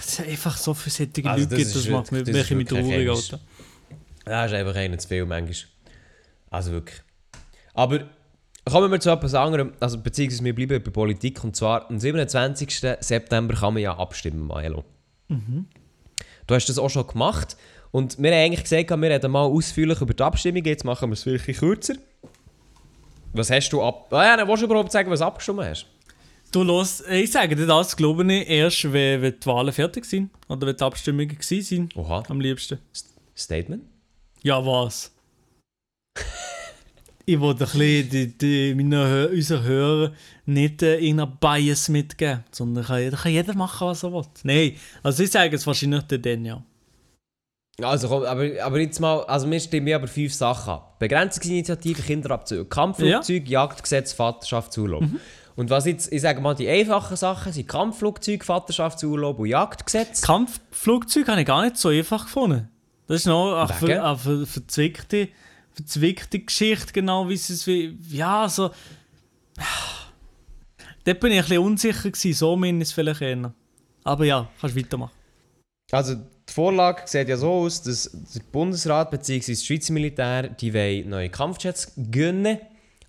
[0.00, 3.08] es einfach so viele solche Also Leute das gibt, das macht mich das mit traurig.
[3.08, 3.40] Alter.
[4.24, 5.70] Das ist einfach einer zu viel manchmal.
[6.50, 7.00] Also wirklich.
[7.74, 8.08] Aber
[8.64, 12.96] kommen wir zu etwas anderem, also beziehungsweise wir bleiben bei Politik und zwar am 27.
[13.00, 14.84] September kann man ja abstimmen, Maelo.
[15.28, 17.56] Du hast das auch schon gemacht
[17.90, 21.14] und wir haben eigentlich gesagt, wir reden mal ausführlich über die Abstimmung, jetzt machen wir
[21.14, 21.94] es wirklich kürzer.
[23.32, 24.12] Was hast du ab...
[24.12, 25.86] Ah, ja, willst du überhaupt sagen, was du abgestimmt hast?
[26.54, 30.30] Du los, ich sage dir das, glaube ich, erst wenn, wenn die Wahlen fertig sind
[30.48, 32.78] oder wenn die Abstimmungen gewesen sind, Oha, am liebsten.
[33.36, 33.82] Statement?
[34.40, 35.10] Ja, was?
[37.26, 40.14] ich wollte ein bisschen die, die, meinen, Hö- unseren Hörern
[40.46, 44.22] nicht äh, irgendeinen Bias mitgeben, sondern kann, jeder- kann jeder machen, was er will.
[44.44, 46.62] Nein, also ich sage es wahrscheinlich dann, ja.
[47.82, 51.00] Also komm, aber, aber jetzt mal, also wir stimmen ja aber fünf Sachen ab.
[51.00, 55.02] Begrenzungsinitiative, Kinderabzüge, Kampfflugzeug, Jagdgesetz, Vaterschaftsurlaub.
[55.56, 60.22] Und was jetzt, ich sage mal, die einfachen Sachen sind Kampfflugzeug, Vaterschaftsurlaub und Jagdgesetz.
[60.22, 62.68] Kampfflugzeug habe ich gar nicht so einfach gefunden.
[63.06, 63.86] Das ist noch eine, Wegen?
[63.86, 65.28] ver, eine ver, verzwickte,
[65.72, 68.70] verzwickte Geschichte, genau wie es wie, ja, so.
[71.04, 73.52] Dort bin ich ein bisschen unsicher gewesen, so meine ich es vielleicht eher.
[74.04, 75.12] Aber ja, kannst weitermachen.
[75.92, 79.52] Also die Vorlage sieht ja so aus, dass der Bundesrat bzw.
[79.52, 82.58] das Schweizer Militär die wollen neue Kampfjets gönnen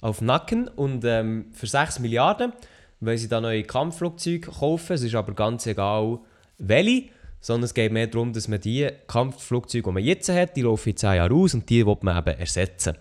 [0.06, 2.54] auf Nacken und ähm, für 6 Milliarden
[3.00, 4.94] wollen sie da neue Kampfflugzeuge kaufen.
[4.94, 6.20] Es ist aber ganz egal
[6.60, 7.10] welche,
[7.42, 10.90] sondern es geht mehr darum, dass man die Kampfflugzeuge, die man jetzt hat, die laufen
[10.90, 12.96] in 10 Jahren aus und die will man eben ersetzen.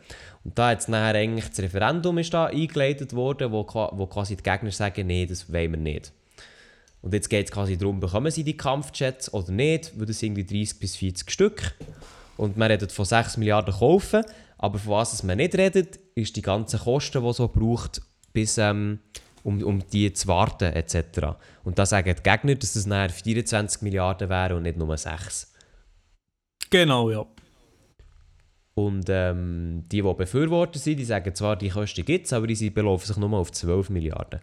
[0.44, 4.42] Und da jetzt nachher eigentlich das Referendum ist da eingeleitet worden, wo, wo quasi die
[4.42, 6.12] Gegner sagen, nee, das wollen wir nicht.
[7.02, 10.44] Und jetzt geht es quasi darum, bekommen sie die Kampfjets oder nicht, weil das irgendwie
[10.44, 11.74] 30 bis 40 Stück.
[12.38, 14.24] Und man redet von 6 Milliarden kaufen,
[14.56, 18.02] aber von was man nicht redet, ist die ganzen Kosten, die es so braucht,
[18.32, 19.00] bis, ähm,
[19.42, 21.36] um, um die zu warten etc.
[21.64, 25.52] Und da sagen die Gegner, dass das nachher 24 Milliarden wären und nicht nur 6.
[26.70, 27.26] Genau, ja.
[28.74, 32.70] Und ähm, die, die Befürworter sind, die sagen zwar, die Kosten gibt es, aber die
[32.70, 34.40] belaufen sich nur auf 12 Milliarden.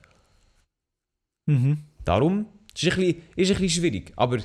[1.48, 1.84] Mhm.
[2.06, 4.14] Darum ist es ein bisschen, ist ein bisschen schwierig.
[4.16, 4.38] Aber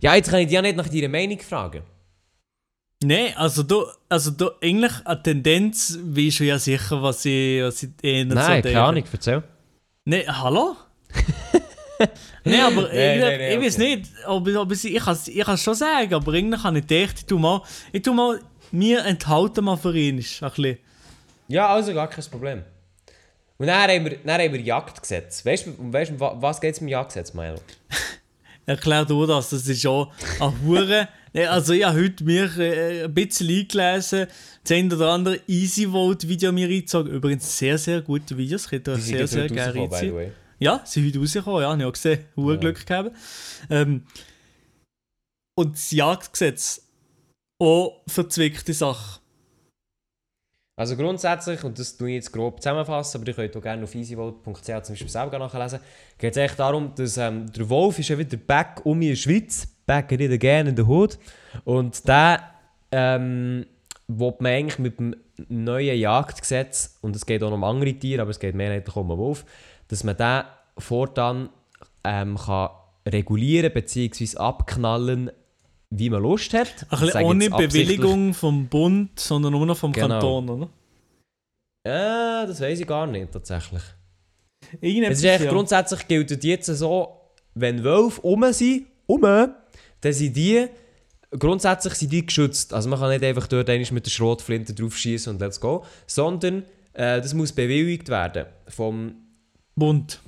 [0.00, 1.82] Ja, jetzt kann ich dich ja nicht nach deiner Meinung fragen.
[3.02, 7.82] Nein, also du, also du, eigentlich eine Tendenz, weißt du ja sicher, was ich, was
[7.82, 8.72] ich eher so Nein, denke.
[8.72, 9.42] keine Ahnung, erzähl.
[10.04, 10.76] Nein, hallo?
[12.44, 13.96] Nein, aber irgendwie, nein, nein, ich weiß okay.
[13.96, 16.86] nicht, ob, ob ich, ich kann es ich kann's schon sagen, aber irgendwie kann ich
[16.86, 18.40] gedacht, ich tu mal, ich tu mal
[18.70, 20.78] mir enthalten mal für ihn, ein bisschen.
[21.48, 22.64] Ja, also gar kein Problem.
[23.58, 25.44] Und dann haben wir, dann haben wir Jagdgesetz.
[25.44, 27.56] Weißt du, um was geht es mit dem Jagdgesetz, Milo?
[28.70, 30.06] Erklär du das, das ist schon
[30.38, 31.08] eine Hure.
[31.32, 34.26] Also ich habe heute mir äh, ein bisschen eingelesen,
[34.64, 37.12] das eine oder andere Easy Vote Video mir reingezogen.
[37.12, 40.32] Übrigens sehr, sehr gute Videos, könnt ihr sehr, sehr gerne reinziehen.
[40.58, 42.60] Ja, sie sind heute rausgekommen, ja, ich habe gesehen, hure Ja.
[42.60, 43.16] Glück gehabt.
[43.70, 44.02] Ähm,
[45.56, 46.82] und das Jagdgesetz,
[47.60, 49.19] auch verzwickte Sache.
[50.80, 53.94] Also grundsätzlich, und das tue ich jetzt grob zusammenfassen, aber ihr könnt auch gerne auf
[53.94, 55.78] easyvote.ch zum Beispiel selber nachlesen,
[56.16, 59.16] geht es echt darum, dass ähm, der Wolf ist ja wieder back um in der
[59.16, 61.18] Schweiz, back it again in the hood,
[61.66, 62.40] und der
[62.92, 63.66] ähm,
[64.08, 65.16] will man eigentlich mit dem
[65.50, 69.18] neuen Jagdgesetz, und es geht auch um andere Tiere, aber es geht mehrheitlich um den
[69.18, 69.44] Wolf,
[69.88, 70.44] dass man den
[70.78, 71.50] fortan
[72.04, 72.70] ähm, kann
[73.06, 74.38] regulieren bzw.
[74.38, 75.30] abknallen,
[75.90, 76.86] wie man Lust hat.
[76.88, 80.08] Ein bisschen ohne Bewilligung vom Bund, sondern nur noch vom Genau.
[80.08, 80.68] Kanton, oder?
[81.82, 83.82] Äh, das weiß ich gar nicht tatsächlich.
[84.80, 85.50] Es ist echt, ja.
[85.50, 87.20] grundsätzlich gilt es jetzt so,
[87.54, 90.66] wenn Wölfe um sind, um, dann sind die,
[91.36, 92.72] grundsätzlich sind die geschützt.
[92.72, 95.84] Also man kann nicht einfach dort einmal mit der Schrotflinte drauf schießen und let's go,
[96.06, 98.46] sondern äh, das muss bewilligt werden.
[98.68, 99.14] Vom
[99.74, 100.20] Bund.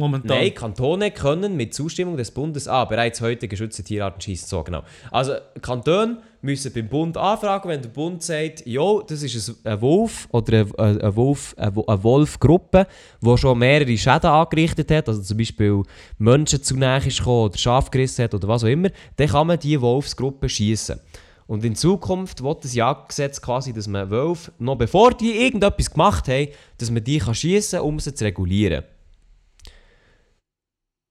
[0.00, 0.38] Momentan.
[0.38, 4.48] Nein, Kantone können mit Zustimmung des Bundes ah, bereits heute geschützte Tierarten schießen.
[4.48, 4.82] So genau.
[5.10, 10.26] Also Kantone müssen beim Bund anfragen, wenn der Bund sagt, jo, das ist ein, Wolf
[10.32, 12.86] oder eine, Wolf, Wolfgruppe,
[13.20, 15.82] die schon mehrere Schäden angerichtet hat, also zum Beispiel
[16.18, 19.46] Menschen zu nahe ist gekommen oder Schaf gerissen hat oder was auch immer, dann kann
[19.46, 20.98] man diese Wolfsgruppe schießen.
[21.46, 26.28] Und in Zukunft wird das Jagdgesetz quasi, dass man Wölfe, noch bevor die irgendetwas gemacht
[26.28, 26.48] haben,
[26.78, 28.84] dass man die kann schießen um sie zu regulieren.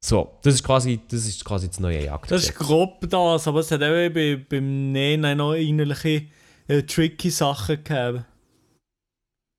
[0.04, 2.48] So, das ist quasi das, ist quasi das neue Jagdgesetz.
[2.48, 6.28] Das ist grob das, aber es hat auch bei, beim Nähen noch irgendwelche
[6.68, 8.26] äh, tricky Sachen gegeben.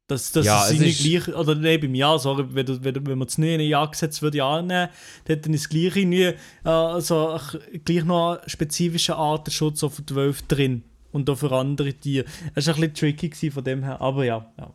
[0.08, 2.82] Das, das Ja, ist es irgendwie ist- gleich, oder nein, beim Jahr, sorry, wenn, du,
[2.82, 4.88] wenn, wenn man das neue Jagdgesetz würde annehmen,
[5.24, 10.42] dann hätte es gleich irgendwie, äh, also, ach, gleich noch spezifischen Artenschutz auf die Wölfe
[10.48, 10.82] drin.
[11.12, 12.24] Und auch für andere Tiere.
[12.54, 14.52] Es war ein bisschen tricky von dem her, aber ja.
[14.56, 14.72] ja.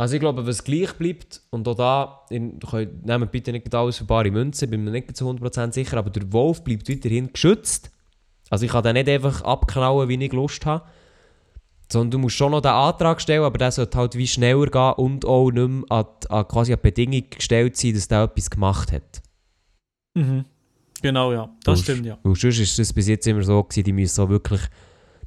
[0.00, 3.98] Also ich glaube, was gleich bleibt, und auch da, in, könnt- nehmt bitte nicht alles
[3.98, 7.90] für bare Münze, bin mir nicht zu 100% sicher, aber der Wolf bleibt weiterhin geschützt.
[8.48, 10.86] Also ich kann den nicht einfach abknallen, wie ich Lust habe.
[11.92, 14.92] Sondern du musst schon noch den Antrag stellen, aber der sollte halt wie schneller gehen
[14.96, 18.22] und auch nicht mehr an, die- an quasi an die Bedingung gestellt sein, dass der
[18.22, 19.20] etwas gemacht hat.
[20.14, 20.46] Mhm.
[21.02, 21.50] Genau, ja.
[21.64, 22.18] Das Sonst- stimmt, ja.
[22.22, 24.62] Weil sonst ist es bis jetzt immer so gewesen, die müssen auch wirklich,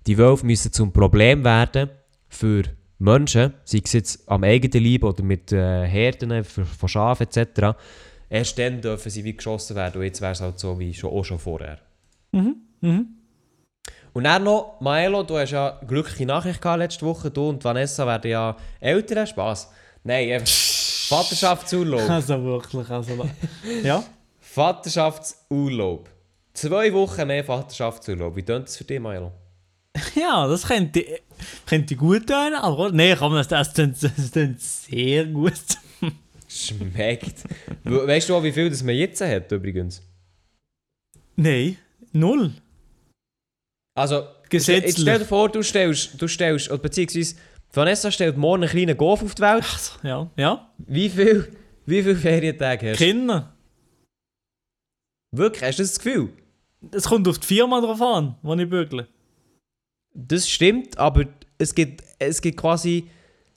[0.07, 1.91] die Wölfe müssen zum Problem werden
[2.30, 2.63] für
[3.00, 7.76] Menschen, sei es jetzt am eigenen Leib oder mit äh, Herden für- von Schafen etc.
[8.30, 11.12] Erst dann dürfen sie wie geschossen werden und jetzt wäre es halt so wie schon,
[11.12, 11.80] auch schon vorher.
[12.32, 12.56] Mhm.
[12.82, 13.08] Mhm.
[14.14, 17.64] Und dann noch, Maelo, du hast ja eine glückliche Nachricht gehabt letzte Woche, du und
[17.64, 19.70] Vanessa werden ja älter, Spaß.
[20.04, 20.48] Nein, einfach
[21.10, 22.02] Vaterschaftsurlaub.
[22.10, 23.28] Also wirklich, also.
[23.84, 24.04] ja?
[24.39, 26.10] Vaterschaftsurlaub.
[26.54, 28.36] Zwei Wochen mehr Vaterschaftsurlaub.
[28.36, 29.32] Wie tönt das für dich, Maelo?
[30.16, 31.06] Ja, das könnte,
[31.66, 35.54] könnte gut tun, aber nein, kann man, das das sehr gut.
[36.48, 37.44] Schmeckt.
[37.84, 40.02] We- weißt du auch, wie viel das man jetzt hat, übrigens?
[41.36, 41.78] Nein,
[42.12, 42.54] null.
[43.96, 44.98] Also, jetzt Gesetzlich.
[45.02, 47.36] stell dir vor, du stellst, du stellst oder beziehungsweise
[47.72, 49.64] Vanessa stellt morgen einen kleinen Golf auf die Welt.
[49.64, 50.72] Also, ja, ja.
[50.78, 53.06] Wie viel, wie viele Ferientage hast du?
[53.06, 53.54] Kinder.
[55.36, 56.30] Wirklich, hast du das Gefühl?
[56.91, 59.08] Es kommt auf die Firma drauf an, wo ich bügle.
[60.14, 61.26] Das stimmt, aber
[61.57, 63.09] es gibt, es gibt quasi,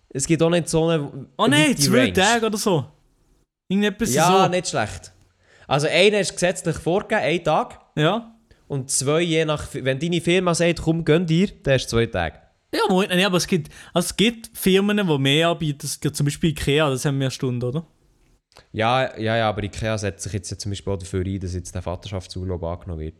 [0.08, 2.10] es gibt auch nicht so eine Oh nein, zwei.
[2.10, 2.86] Tage oder so.
[3.68, 4.48] Irgendetwas Ja, so.
[4.50, 5.12] nicht schlecht.
[5.66, 7.80] Also einer ist gesetzlich vorgegeben, ein Tag.
[7.96, 8.34] Ja.
[8.68, 12.06] Und zwei je nach, wenn deine Firma sagt, komm, gönn dir, dann hast du zwei
[12.06, 12.38] Tage.
[12.74, 15.86] Ja, Moment, nein, aber es gibt, also es gibt Firmen, die mehr anbieten.
[15.86, 17.86] Zum Beispiel Ikea, das haben wir eine Stunde, oder?
[18.72, 21.54] Ja, ja, ja, aber Ikea setzt sich jetzt ja zum Beispiel auch dafür ein, dass
[21.54, 23.14] jetzt der Vaterschaftsurlaub angenommen wird.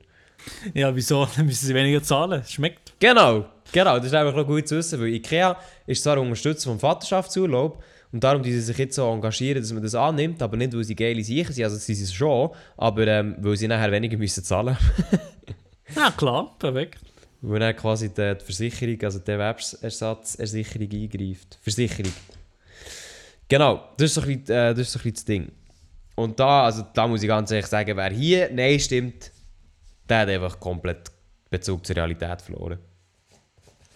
[0.75, 1.27] Ja, wieso?
[1.37, 2.43] Dann müssen sie weniger zahlen.
[2.45, 2.86] Schmeckt.
[2.99, 6.81] Genau, genau, das ist einfach noch gut zu wissen, weil Ikea ist zwar Unterstützer vom
[6.81, 7.83] Vaterschaftsurlaub
[8.13, 10.85] und darum die sie sich jetzt so engagieren, dass man das annimmt, aber nicht, weil
[10.85, 14.17] sie geile Sicher sind, also sie sind es schon, aber ähm, weil sie nachher weniger
[14.17, 14.77] müssen zahlen
[15.95, 17.01] Ja, klar, perfekt.
[17.43, 21.59] weil dann quasi die, die Versicherung, also die Erwerbsersatzversicherung eingreift.
[21.63, 22.13] Versicherung.
[23.49, 25.53] Genau, das ist so ein bisschen, äh, das, ist so ein bisschen das Ding.
[26.17, 29.31] Und da, also da muss ich ganz ehrlich sagen, wer hier Nein stimmt,
[30.09, 31.13] der hat einfach komplett
[31.51, 32.79] Bezug zur Realität verloren.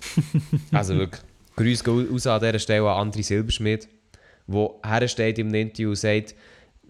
[0.72, 1.22] also wirklich,
[1.56, 3.88] Grüße gehen aus an dieser Stelle an André Silberschmidt,
[4.46, 6.34] der hersteht im Interview und sagt,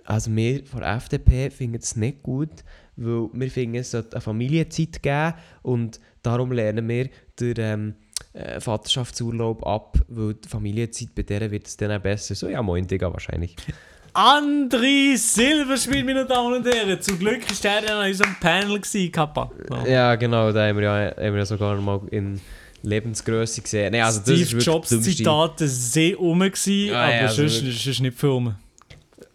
[0.04, 2.64] also wir von der FDP finden es nicht gut,
[2.96, 7.08] weil wir finden, es sollte eine Familienzeit geben und darum lernen wir
[7.38, 7.94] den ähm,
[8.32, 12.34] äh, Vaterschaftsurlaub ab, weil die Familienzeit bei der wird es dann auch besser.
[12.34, 13.56] So, ja, moin, Digga, wahrscheinlich.
[14.14, 17.00] André Silberschmidt, meine Damen und Herren.
[17.00, 19.50] Zum Glück war der an unserem Panel, gewesen, Kappa.
[19.70, 19.86] Ja.
[19.86, 22.40] Ja, genau, da haben wir ja, haben wir ja sogar noch mal in
[22.82, 23.92] Lebensgröße gesehen.
[23.92, 27.76] Nee, also Steve Jobs Zitate sehr rum, gewesen, Ah, aber ja, also sonst wirklich.
[27.76, 28.54] ist es nicht viel rum.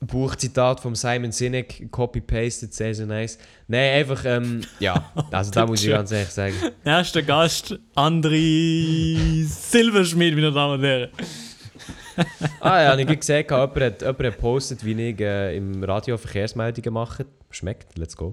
[0.01, 3.37] Buchzitat von Simon Sinek, copy-pasted, sehr, sehr nice.
[3.67, 6.53] Nein, einfach, ähm, ja, also da muss ich ganz ehrlich sagen.
[6.83, 11.09] Erster Gast, André Silberschmidt, meine Damen und Herren.
[12.59, 16.17] Ah ja, ich habe gesehen, jemand hat, jemand hat gepostet, wie ich äh, im Radio
[16.17, 17.25] Verkehrsmeldungen mache.
[17.49, 18.31] Schmeckt, let's go.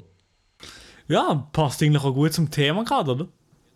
[1.08, 3.28] Ja, passt eigentlich auch gut zum Thema gerade, oder?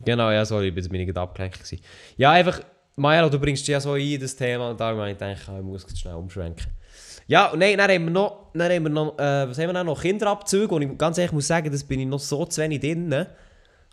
[0.04, 1.80] Genau, ja, sorry, bin ich gerade abgelenkt gewesen.
[2.16, 2.60] Ja, einfach,
[2.96, 5.62] Maja, du bringst ja so ein in das Thema und darum habe ich gedacht, ich
[5.62, 6.66] muss jetzt schnell umschwenken.
[7.26, 9.72] Ja, und nein, dann haben wir noch, dann haben wir noch äh, was haben wir
[9.72, 12.62] dann noch, Kinderabzüge und ich ganz ehrlich muss sagen, das bin ich noch so zu
[12.62, 13.26] wenig drin,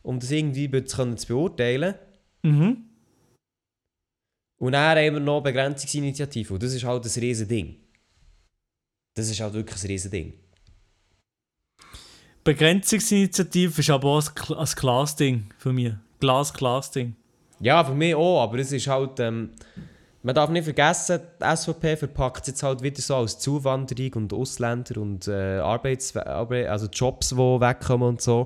[0.03, 1.95] um das irgendwie zu können zu beurteilen.
[2.43, 2.89] Mhm.
[4.59, 7.75] Und dann haben wir noch Begrenzungsinitiative und das ist halt ein riesen Ding.
[9.15, 10.33] Das ist halt wirklich ein riesen Ding.
[12.43, 15.93] Begrenzungsinitiative ist aber auch ein ein Glas-Ding für mich.
[16.19, 17.15] Glas-Glas-Ding.
[17.59, 19.51] Ja, für mich auch, aber es ist halt, ähm,
[20.21, 24.33] man darf nicht vergessen, die SVP verpackt es jetzt halt wieder so als Zuwanderung und
[24.33, 28.45] Ausländer und äh, Arbeits Arbe also Jobs, die wegkommen und so,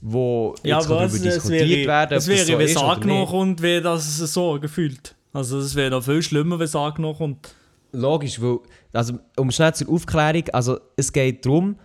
[0.00, 3.26] wo Ja, jetzt es, darüber diskutiert wäre, werden, es wäre das so wenn es angenommen
[3.26, 5.14] kommt, wäre das so gefühlt.
[5.32, 7.54] Also es wäre noch viel schlimmer, wenn es angenommen kommt.
[7.92, 8.58] Logisch, weil,
[8.92, 11.76] also um schnell zur Aufklärung, also es geht darum,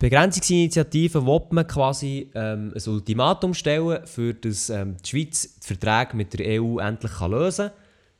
[0.00, 6.16] Begrenzungsinitiative will man quasi ähm, ein Ultimatum stellen, für das ähm, die Schweiz die Verträge
[6.16, 7.76] mit der EU endlich kann lösen kann.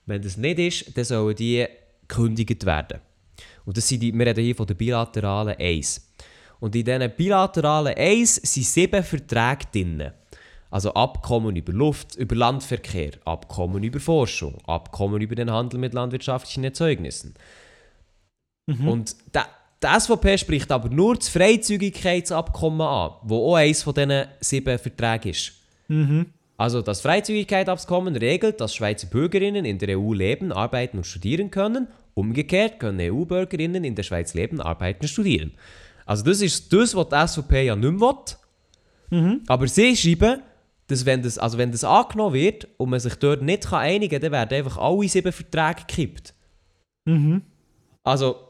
[0.06, 1.66] Wenn das nicht ist, dann sollen die
[2.08, 2.98] gekündigt werden.
[3.64, 6.10] Und das sind die, wir reden hier von den bilateralen Eis.
[6.58, 10.10] Und in diesen bilateralen Eis sind sieben Verträge drin.
[10.70, 16.64] Also Abkommen über Luft, über Landverkehr, Abkommen über Forschung, Abkommen über den Handel mit landwirtschaftlichen
[16.64, 17.34] Erzeugnissen.
[18.86, 19.46] Und da,
[19.82, 25.30] die SVP spricht aber nur das Freizügigkeitsabkommen an, wo auch eines von diesen sieben Verträgen
[25.30, 25.52] ist.
[26.56, 31.86] Also das Freizügigkeitsabkommen regelt, dass Schweizer Bürgerinnen in der EU leben, arbeiten und studieren können.
[32.14, 35.52] Umgekehrt können EU-Bürgerinnen in der Schweiz leben, arbeiten und studieren.
[36.04, 39.40] Also das ist das, was die SVP ja nicht mehr will.
[39.46, 40.42] Aber sie schreiben,
[40.88, 44.10] dass wenn das, also wenn das angenommen wird und man sich dort nicht kann einigen
[44.10, 46.34] kann, dann werden einfach alle sieben Verträge gekippt.
[48.02, 48.47] Also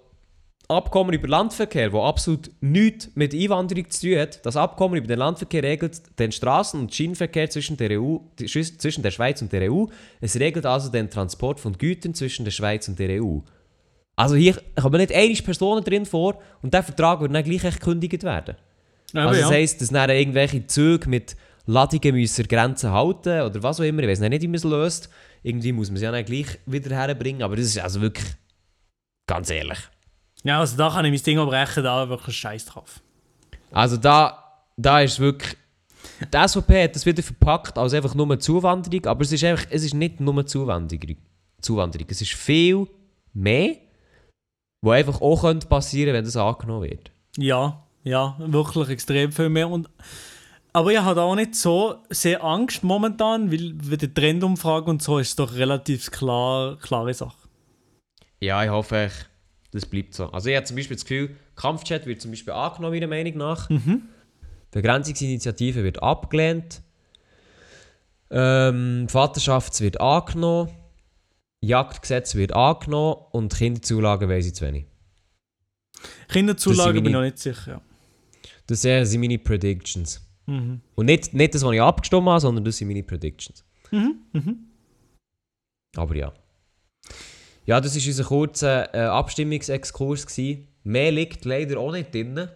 [0.71, 4.45] Abkommen über Landverkehr, wo absolut nichts mit Einwanderung zu tun hat.
[4.45, 9.11] Das Abkommen über den Landverkehr regelt den Straßen- und Schienenverkehr zwischen der, EU, zwischen der
[9.11, 9.87] Schweiz und der EU.
[10.21, 13.39] Es regelt also den Transport von Gütern zwischen der Schweiz und der EU.
[14.15, 18.23] Also hier kommen nicht einige Personen drin vor und der Vertrag wird dann gleich gekündigt
[18.23, 18.57] werden.
[19.15, 19.57] Aber also das ja.
[19.57, 24.03] heisst, dass dann irgendwelche Züge mit Ladungen müssen Grenzen halten oder was auch immer.
[24.03, 25.09] Ich weiß nicht, wie man es löst.
[25.43, 27.43] Irgendwie muss man es ja dann gleich wieder herbringen.
[27.43, 28.27] Aber das ist also wirklich
[29.27, 29.79] ganz ehrlich.
[30.45, 33.01] Ja, also da kann ich mein Ding abbrechen, da wirklich Scheiß drauf.
[33.71, 35.57] Also da, da ist wirklich.
[36.21, 39.85] Die SVP hat das wieder verpackt als einfach nur Zuwanderung, aber es ist, einfach, es
[39.85, 41.17] ist nicht nur Zuwanderung.
[41.61, 42.07] Zuwanderung.
[42.11, 42.87] Es ist viel
[43.35, 43.77] mehr,
[44.81, 47.11] was einfach auch könnte passieren wenn das angenommen wird.
[47.37, 49.69] Ja, ja, wirklich extrem viel mehr.
[49.69, 49.89] Und,
[50.73, 55.19] aber ich habe auch nicht so sehr Angst momentan, weil mit der Trendumfrage und so
[55.19, 57.37] ist es doch relativ klar, klare Sache.
[58.41, 59.29] Ja, ich hoffe, echt,
[59.71, 60.27] das bleibt so.
[60.31, 63.69] Also ich habe zum Beispiel das Gefühl, Kampfchat wird zum Beispiel angenommen, meiner Meinung nach.
[64.71, 66.83] Begrenzungsinitiative wird abgelehnt.
[68.31, 70.71] Ähm, Vaterschafts wird angenommen.
[71.61, 74.87] Jagdgesetz wird angenommen und Kinderzulagen weiss ich zu wenig.
[76.29, 77.81] Kinderzulagen sind bin ich meine- noch nicht sicher.
[78.67, 80.21] Das sind meine Predictions.
[80.47, 80.81] Mhm.
[80.95, 83.65] Und nicht, nicht das, was ich abgestimmt habe, sondern das sind meine Predictions.
[83.91, 84.19] Mhm.
[84.33, 84.57] Mhm.
[85.97, 86.33] Aber ja.
[87.69, 90.27] Ja, das war unser kurzer äh, Abstimmungsexkurs.
[90.27, 90.69] gewesen.
[90.85, 92.49] Mehr liegt leider auch nicht drin.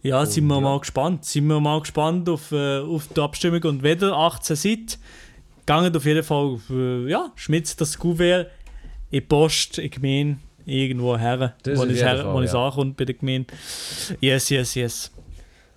[0.00, 0.60] Ja, sind wir ja.
[0.62, 1.26] mal gespannt.
[1.26, 3.62] Sind wir mal gespannt auf, äh, auf die Abstimmung.
[3.64, 4.98] Und wenn ihr 18 seid,
[5.66, 8.50] geht auf jeden Fall auf, äh, ja, schmitzt das Kuvert
[9.10, 12.64] in die Post, in die Gemeinde, irgendwo her, Das wo es her- Fall, ja.
[12.66, 13.52] ankommt bei der Gemeinde.
[14.20, 15.10] Yes, yes, yes.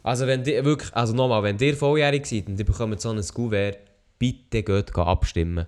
[0.04, 3.22] Also wenn ihr wirklich, also nochmal, wenn ihr volljährig seid und ihr bekommt so ein
[3.34, 3.78] Kuvert,
[4.18, 5.68] bitte geht abstimmen.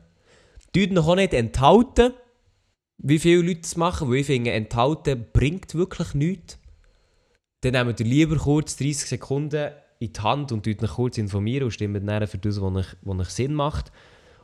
[0.76, 2.12] Tut noch auch nicht enthalten,
[2.98, 6.60] wie viele Leute das machen, weil ich finde, enthalten bringt wirklich nichts.
[7.62, 11.72] dann nehmt ihr lieber kurz 30 Sekunden in die Hand und euch kurz informieren und
[11.72, 13.94] stimmt dann für das, was euch, was euch Sinn macht.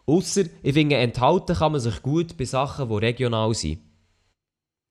[0.05, 3.81] Ausser, ich finde, enthalten kann man sich gut bei Sachen, die regional sind.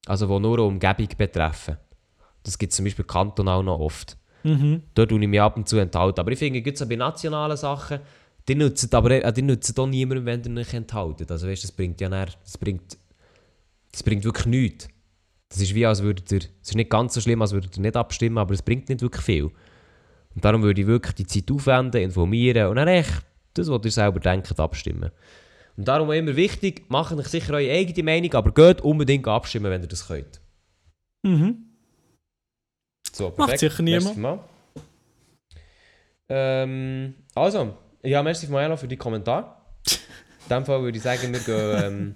[0.07, 1.79] Also die nur eine Umgebung betreffen.
[2.43, 4.19] Das gibt es zum Beispiel kantonal noch oft.
[4.43, 4.83] Mhm.
[4.95, 6.21] Dort tue ich mich ab und zu enthalten.
[6.21, 8.01] Aber ich finde, gibt es bei nationalen Sachen,
[8.51, 11.31] die nutzen aber äh, die nutzen auch niemandem, wenn ihr nicht enthaltet.
[11.31, 12.99] Also weißt, das bringt ja näher, das bringt,
[13.93, 14.89] das bringt wirklich nichts.
[15.49, 17.83] Das ist wie, als würdet ihr, es ist nicht ganz so schlimm, als würdet ihr
[17.83, 19.45] nicht abstimmen, aber es bringt nicht wirklich viel.
[20.35, 23.23] Und darum würde ich wirklich die Zeit aufwenden, informieren und dann echt
[23.55, 25.13] das, was ihr selber denkt, abstimmen.
[25.77, 29.83] Und darum immer wichtig, macht euch sicher eure eigene Meinung, aber geht unbedingt abstimmen, wenn
[29.83, 30.41] ihr das könnt.
[31.23, 31.67] Mhm.
[33.13, 34.41] So, Macht sicher niemand.
[36.29, 39.47] Ähm, also, ja, merci Maela für die Kommentare.
[40.49, 42.15] In dem Fall würde ich sagen, wir gehen, ähm,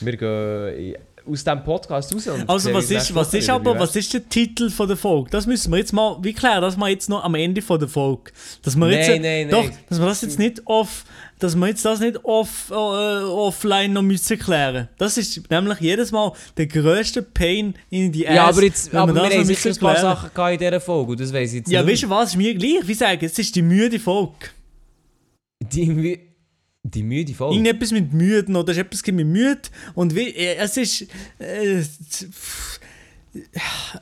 [0.00, 0.96] wir gehen
[1.28, 2.26] aus diesem Podcast raus.
[2.28, 5.28] Und Also was ist, was ist aber, was ist der Titel von der Folge?
[5.30, 7.88] Das müssen wir jetzt mal, wie klären das mal jetzt noch am Ende von der
[7.88, 8.30] Folge.
[8.62, 9.76] Dass wir jetzt, Nein, nein, doch, nein.
[9.88, 11.04] dass wir das jetzt nicht off,
[11.40, 14.88] dass wir jetzt das nicht off, äh, offline noch müssen klären.
[14.98, 18.34] Das ist nämlich jedes Mal der grösste Pain in die Ass.
[18.36, 19.96] Ja, aber, jetzt, aber wir das noch haben sicher ein paar.
[19.96, 21.92] Sachen in dieser Folge und das weiss ich jetzt Ja, nicht.
[21.92, 24.32] weißt du was, ist mir gleich, wie sagen, es ist die müde Folge.
[25.72, 26.18] Die, mü-
[26.82, 27.54] die müde Folge.
[27.56, 29.62] Irgendetwas mit Müden oder ist etwas mit müde
[29.94, 31.06] und wie, es ist
[31.38, 31.82] äh,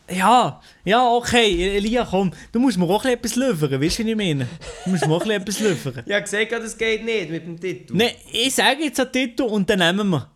[0.09, 4.05] ja, ja, okay, Elia, komm, du musst mir auch ein bisschen etwas liefern, weißt du,
[4.07, 4.47] wie ich meine?
[4.85, 6.05] Du musst mir auch ein bisschen etwas liefern.
[6.07, 7.95] Ja, gesagt, das geht nicht mit dem Titel.
[7.97, 10.31] Nein, ich sage jetzt einen Titel und dann nehmen wir.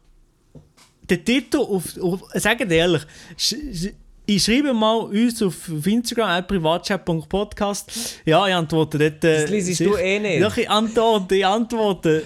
[1.08, 3.02] Den Titel auf, auf sag dir ehrlich,
[3.36, 3.88] sch, sch,
[4.30, 5.56] ich schreibe mal uns auf,
[5.86, 8.20] Instagram, privatchat.podcast.
[8.26, 9.24] Ja, ich antworte dort.
[9.24, 10.42] Äh, Das liest du eh nicht.
[10.44, 12.22] Doch, ich antworte, ich antworte.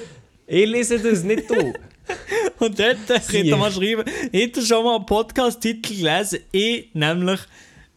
[0.49, 1.55] Ich lese das, nicht du.
[2.59, 6.41] Und dort äh, könnt ihr mal schreiben, hättet ihr schon mal einen Podcast-Titel gelesen?
[6.51, 7.39] Ich nämlich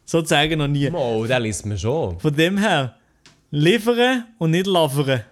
[0.05, 0.91] sozusagen noch nie.
[0.91, 2.19] oh, den liest man schon.
[2.19, 2.95] Von dem her,
[3.49, 5.23] liefern und nicht lavern.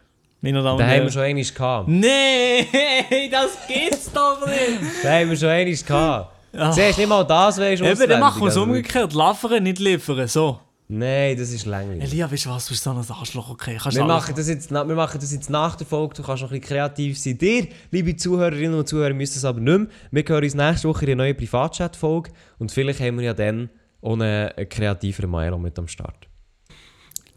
[0.41, 1.88] Meine Damen und Den haben wir schon einmal gehabt.
[1.88, 2.67] Nee,
[3.32, 5.03] das gibt's doch nicht!
[5.03, 6.32] Den haben wir schon einmal gehabt.
[6.56, 6.72] Ach.
[6.74, 9.14] Siehst du nicht mal das, weißt du, Eben, dann machen wir es auswendig, umgekehrt.
[9.14, 10.28] Liefern, nicht liefern.
[10.28, 10.47] So.
[10.49, 12.04] also- Nein, das ist länglich.
[12.04, 12.66] Elia, weißt du was?
[12.68, 13.78] Du bist so ein Arschloch, okay?
[13.82, 16.51] Kannst Wir machen, das jetzt, wir machen das jetzt nach der Folge, du kannst noch
[16.51, 17.38] ein bisschen kreativ sein.
[17.38, 19.88] Dir, liebe Zuhörerinnen und Zuhörer, müssen es aber nicht mehr.
[20.12, 23.70] Wir hören uns nächste Woche in eine neue Privatchat-Folge und vielleicht haben wir ja dann
[24.01, 26.28] auch einen, kreativeren Maelo mit am Start.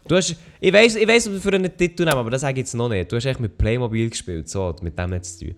[0.07, 2.53] Du hast, ich weiss, ich weiss, was wir für einen Titel nehmen, aber das sage
[2.53, 3.11] ich jetzt noch nicht.
[3.11, 5.55] Du hast echt mit Playmobil gespielt, so, mit dem nichts zu tun.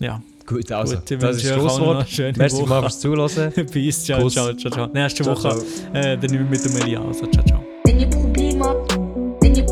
[0.00, 0.22] Ja.
[0.46, 2.06] Gut, also, Gut, ich das ist das Schlusswort.
[2.36, 2.68] Merci Woche.
[2.68, 3.52] mal fürs Zuhören.
[3.72, 4.34] Peace, ciao, Kuss.
[4.34, 4.86] ciao, ciao, ciao.
[4.92, 5.94] Nächste Ciao, Woche ciao.
[5.94, 7.00] äh, dann nicht mit dem Elia.
[7.02, 7.64] Also, ciao, ciao.
[7.84, 8.94] Wenn ihr Probleme habt,
[9.40, 9.66] wenn ihr,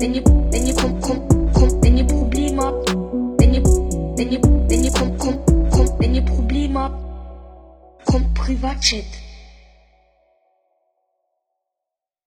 [0.00, 2.90] wenn ihr, wenn ihr kommt, kommt, kommt, wenn ihr Probleme habt,
[3.38, 6.96] wenn ihr, wenn ihr, wenn ihr kommt, kommt, kommt, wenn ihr Probleme habt,
[8.06, 9.04] kommt Privatchat.